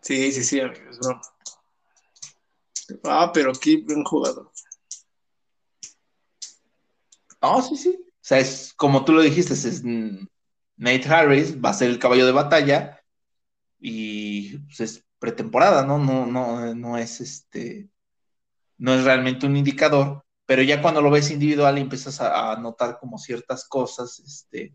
[0.00, 1.20] Sí, sí, sí, amigos, no.
[3.04, 4.50] Ah, pero qué buen jugador.
[7.42, 7.90] Ah, sí, sí.
[8.00, 12.24] O sea, es como tú lo dijiste, es Nate Harris, va a ser el caballo
[12.24, 13.04] de batalla
[13.78, 15.98] y pues, es pretemporada, ¿no?
[15.98, 17.90] No, no, no es este,
[18.78, 22.98] no es realmente un indicador pero ya cuando lo ves individual y empiezas a, notar
[22.98, 24.74] como ciertas cosas, este,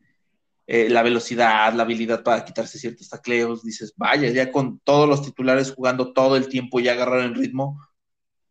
[0.68, 5.24] eh, la velocidad, la habilidad para quitarse ciertos tacleos, dices, vaya, ya con todos los
[5.24, 7.82] titulares jugando todo el tiempo y agarrar el ritmo,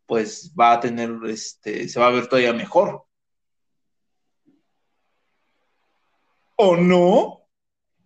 [0.05, 3.05] pues va a tener, este, se va a ver todavía mejor.
[6.57, 7.47] ¿O no?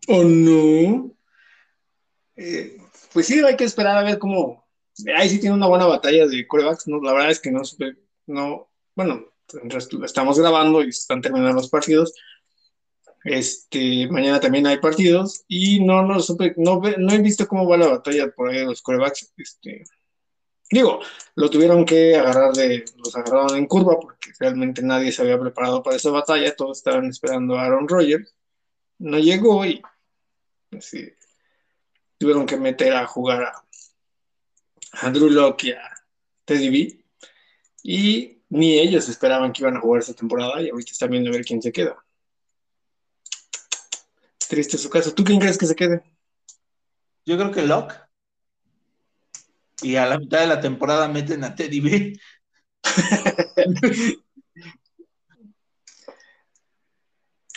[0.08, 1.16] ¿O no?
[2.36, 2.76] Eh,
[3.14, 4.68] pues sí, hay que esperar a ver cómo.
[5.16, 7.00] Ahí sí tiene una buena batalla de corebacks, ¿no?
[7.00, 7.62] La verdad es que no,
[8.26, 9.26] no, bueno,
[10.04, 12.14] estamos grabando y están terminando los partidos.
[13.24, 16.16] Este, mañana también hay partidos y no, no,
[16.56, 19.32] no, no he visto cómo va la batalla por ahí de los corebacks.
[19.36, 19.84] Este,
[20.70, 21.00] digo,
[21.34, 25.82] lo tuvieron que agarrar de, los agarraron en curva porque realmente nadie se había preparado
[25.82, 28.34] para esa batalla, todos estaban esperando a Aaron Rodgers,
[28.98, 29.82] no llegó y
[32.18, 33.64] tuvieron que meter a jugar a
[34.92, 35.90] Andrew Locke y a
[36.44, 37.04] Teddy B.
[37.82, 41.32] Y ni ellos esperaban que iban a jugar esta temporada y ahorita están viendo a
[41.32, 42.04] ver quién se queda.
[44.48, 45.12] Triste su caso.
[45.12, 46.02] ¿Tú quién crees que se quede?
[47.24, 47.94] Yo creo que Locke.
[49.82, 52.18] Y a la mitad de la temporada meten a Teddy B.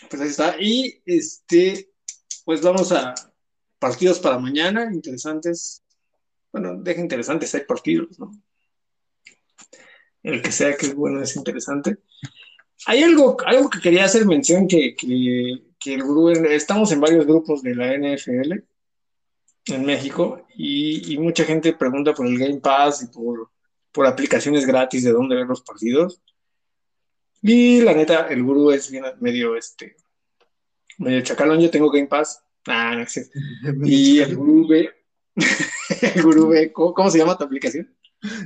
[0.09, 0.55] pues ahí está.
[0.59, 1.91] Y este,
[2.43, 3.13] pues vamos a
[3.77, 5.83] partidos para mañana, interesantes.
[6.51, 8.31] Bueno, deja interesantes, hay partidos, ¿no?
[10.23, 11.97] El que sea que es bueno es interesante.
[12.85, 15.61] Hay algo, algo que quería hacer mención que, que,
[16.49, 18.53] estamos en varios grupos de la NFL
[19.67, 23.49] en México y, mucha gente pregunta por el Game Pass y por,
[23.91, 26.21] por, aplicaciones gratis de dónde ver los partidos.
[27.41, 29.95] Y la neta, el gurú es medio este
[30.99, 32.43] medio chacalón, yo tengo Game Pass.
[32.67, 33.29] Ah, no sé.
[33.83, 34.91] Y el gurú ve,
[36.15, 37.95] el gurú ve, ¿cómo, ¿cómo, se llama tu aplicación?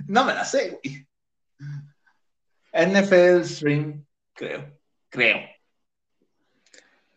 [0.08, 1.08] No me la sé, güey.
[2.74, 4.78] NFL Stream, creo.
[5.10, 5.38] Creo.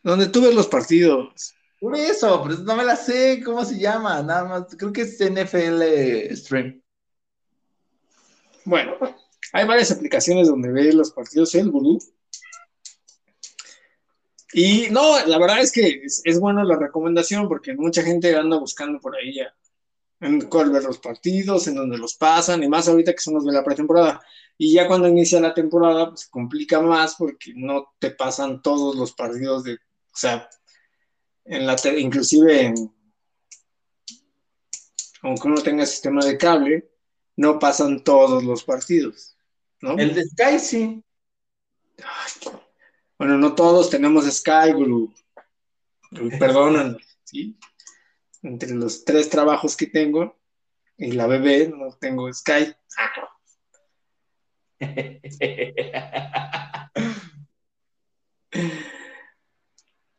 [0.02, 1.54] Donde tú ves los partidos.
[1.80, 4.76] Por eso, pero no me la sé cómo se llama, nada más.
[4.76, 6.82] Creo que es NFL Stream.
[8.64, 8.96] Bueno,
[9.52, 11.98] hay varias aplicaciones donde ves los partidos el gurú.
[14.52, 18.58] Y no, la verdad es que es, es buena la recomendación porque mucha gente anda
[18.58, 19.54] buscando por ahí ya
[20.20, 23.44] en cuál ver los partidos, en dónde los pasan, y más ahorita que son los
[23.44, 24.20] de la pretemporada.
[24.58, 28.96] Y ya cuando inicia la temporada, pues se complica más porque no te pasan todos
[28.96, 30.48] los partidos de, o sea,
[31.44, 32.74] en la inclusive
[35.22, 36.88] aunque uno tenga sistema de cable,
[37.36, 39.36] no pasan todos los partidos,
[39.80, 39.98] ¿no?
[39.98, 41.04] El de Sky sí.
[43.18, 45.14] bueno, no todos tenemos Sky Group.
[46.38, 47.58] Perdónanos, ¿sí?
[48.46, 50.38] Entre los tres trabajos que tengo
[50.96, 52.72] y la bebé, no tengo Sky.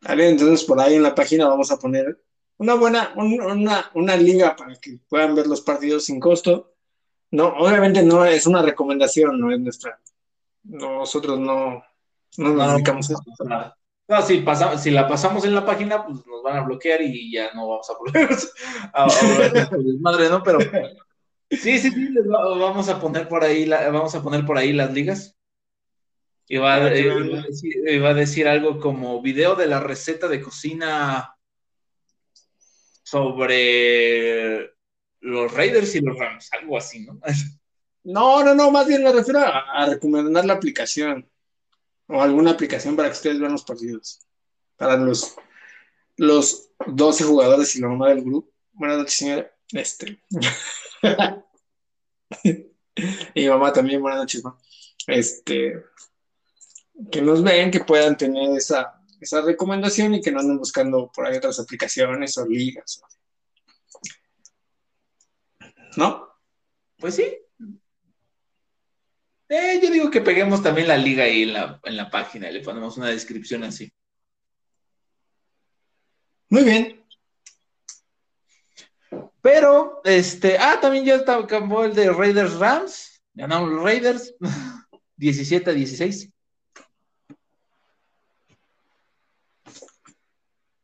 [0.01, 2.21] A ver, entonces por ahí en la página vamos a poner
[2.57, 6.73] una buena, una, una liga para que puedan ver los partidos sin costo.
[7.31, 10.01] No, obviamente no es una recomendación, no es nuestra.
[10.63, 11.81] Nosotros no,
[12.37, 13.09] no nos dedicamos
[13.49, 13.76] a.
[14.07, 14.45] No, si,
[14.77, 17.89] si la pasamos en la página, pues nos van a bloquear y ya no vamos
[17.89, 18.29] a volver
[18.93, 20.43] a, a, ¿no?
[20.43, 20.59] Pero
[21.51, 25.37] sí, sí, sí, vamos a poner por ahí, vamos a poner por ahí las ligas.
[26.49, 31.35] Y va, a decir, a decir algo como video de la receta de cocina
[33.03, 34.73] sobre
[35.19, 37.19] los Raiders y los Rams, algo así, ¿no?
[38.03, 41.29] No, no, no, más bien me refiero a, recomendar la aplicación
[42.07, 44.25] o alguna aplicación para que ustedes vean los partidos.
[44.75, 45.35] Para los,
[46.15, 48.51] los 12 jugadores y la mamá del grupo.
[48.71, 49.51] Buenas noches, señora.
[49.71, 50.21] Este.
[53.33, 54.57] y mamá también, buenas noches, ¿no?
[55.07, 55.83] Este.
[57.11, 61.25] Que nos ven, que puedan tener esa, esa recomendación y que no anden buscando por
[61.25, 63.01] ahí otras aplicaciones o ligas.
[65.95, 66.27] ¿No?
[66.97, 67.37] Pues sí,
[69.49, 72.61] eh, yo digo que peguemos también la liga ahí en la, en la página, le
[72.61, 73.91] ponemos una descripción así.
[76.49, 77.03] Muy bien.
[79.41, 83.21] Pero, este, ah, también ya acabó el de Raiders Rams.
[83.33, 84.35] Ganaron los Raiders
[85.15, 86.29] 17 a 16.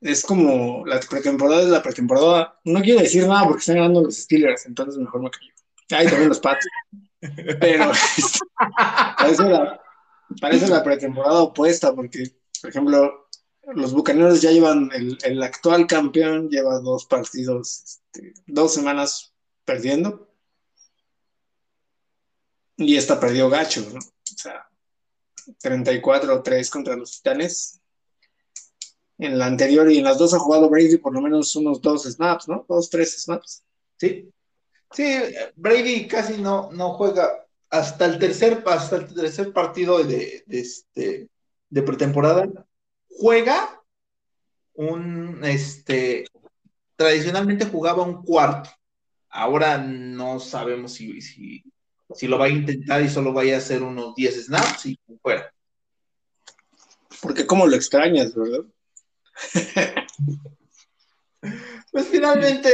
[0.01, 2.59] Es como la pretemporada es la pretemporada.
[2.65, 5.53] No quiero decir nada porque están ganando los Steelers, entonces mejor me callo.
[5.91, 6.67] Ay, también los Pats.
[7.59, 7.91] Pero
[10.41, 13.27] parece, la, pretemporada opuesta, porque, por ejemplo,
[13.73, 19.33] los bucaneros ya llevan, el, actual campeón lleva dos partidos, este, dos semanas
[19.65, 20.29] perdiendo.
[22.75, 23.99] Y esta perdió gacho, ¿no?
[23.99, 24.67] O sea,
[25.61, 27.79] 34-3 contra los Titanes.
[29.19, 32.03] En la anterior y en las dos ha jugado Brady por lo menos unos dos
[32.03, 32.65] snaps, ¿no?
[32.67, 33.63] Dos, tres snaps.
[33.97, 34.32] Sí.
[34.93, 35.19] Sí,
[35.55, 41.27] Brady casi no, no juega hasta el tercer, hasta el tercer partido de, este,
[41.69, 42.47] de pretemporada.
[43.09, 43.81] Juega
[44.75, 46.25] un, este,
[46.95, 48.69] tradicionalmente jugaba un cuarto.
[49.29, 51.63] Ahora no sabemos si, si,
[52.13, 55.51] si lo va a intentar y solo vaya a hacer unos 10 snaps y fuera.
[57.21, 58.65] Porque como lo extrañas, ¿verdad?
[61.91, 62.69] Pues finalmente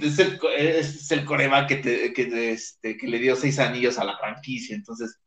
[0.00, 4.04] es el, es el corema que, te, que, este, que le dio seis anillos a
[4.04, 5.18] la franquicia, entonces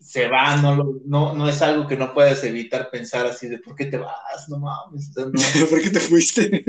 [0.00, 3.74] se va, no, no, no es algo que no puedas evitar pensar así de ¿por
[3.74, 4.48] qué te vas?
[4.48, 5.10] No mames.
[5.70, 6.64] ¿Por qué te fuiste?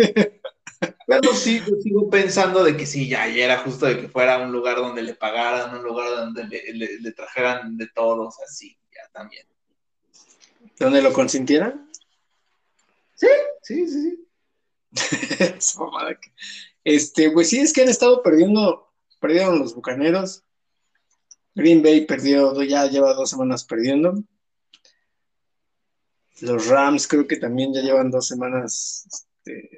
[1.07, 4.51] Pero sí, sigo pensando de que sí, ya, ya era justo de que fuera un
[4.51, 9.45] lugar donde le pagaran, un lugar donde le, le, trajeran de todos, así, ya también.
[10.77, 11.89] ¿Donde lo consintieran?
[13.15, 13.27] Sí,
[13.63, 14.28] sí, sí, sí.
[16.83, 20.43] este, pues sí, es que han estado perdiendo, perdieron los bucaneros.
[21.55, 24.23] Green Bay perdió, ya lleva dos semanas perdiendo.
[26.41, 29.69] Los Rams creo que también ya llevan dos semanas, este,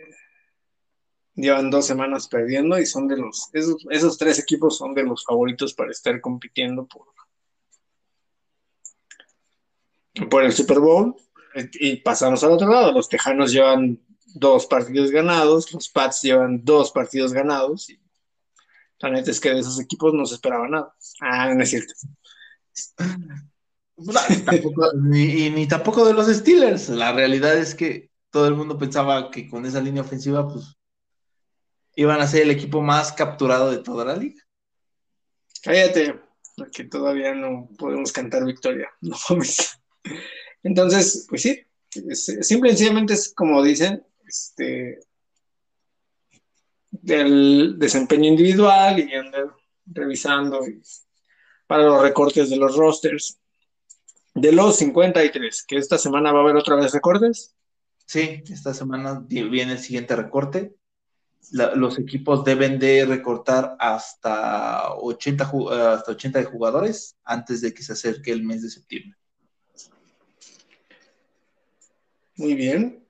[1.34, 5.26] llevan dos semanas perdiendo y son de los, esos, esos tres equipos son de los
[5.26, 7.08] favoritos para estar compitiendo por,
[10.30, 11.16] por el Super Bowl.
[11.74, 14.00] Y pasamos al otro lado, los Tejanos llevan
[14.34, 18.00] dos partidos ganados, los Pats llevan dos partidos ganados y
[19.00, 20.96] la neta es que de esos equipos no se esperaba nada.
[21.22, 21.94] Ah, no es cierto.
[24.96, 26.90] ni, ni tampoco de los Steelers.
[26.90, 30.78] La realidad es que todo el mundo pensaba que con esa línea ofensiva, pues,
[31.96, 34.42] iban a ser el equipo más capturado de toda la liga.
[35.64, 36.20] Cállate,
[36.56, 38.90] porque todavía no podemos cantar victoria.
[39.02, 39.18] No
[40.64, 41.60] Entonces, pues sí,
[42.22, 45.00] simple y sencillamente es como dicen, este,
[46.90, 49.52] del desempeño individual y andar
[49.86, 50.62] revisando
[51.68, 53.38] para los recortes de los rosters.
[54.34, 57.54] De los 53, que esta semana va a haber otra vez recortes.
[58.06, 60.76] Sí, esta semana viene el siguiente recorte.
[61.52, 65.52] los equipos deben de recortar hasta 80,
[65.94, 69.18] hasta 80 jugadores antes de que se acerque el mes de septiembre.
[72.38, 73.01] Muy bien.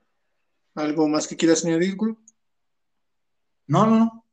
[0.75, 2.17] ¿Algo más que quieras añadir, Gru?
[3.67, 4.25] No, no, no.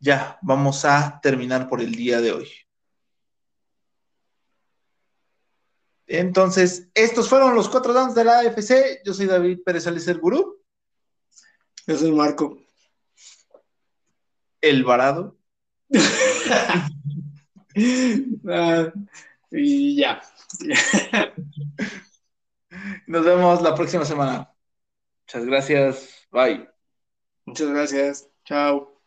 [0.00, 2.48] Ya, vamos a terminar por el día de hoy.
[6.06, 9.02] Entonces, estos fueron los cuatro downs de la AFC.
[9.04, 10.62] Yo soy David Pérez el Gurú.
[11.86, 12.58] Yo soy Marco.
[14.60, 15.36] El varado.
[18.50, 18.92] Ah,
[19.52, 20.20] y ya.
[23.06, 24.52] Nos vemos la próxima semana.
[25.28, 26.26] Muchas gracias.
[26.32, 26.68] Bye.
[27.46, 28.30] Muchas gracias.
[28.44, 28.97] Chao.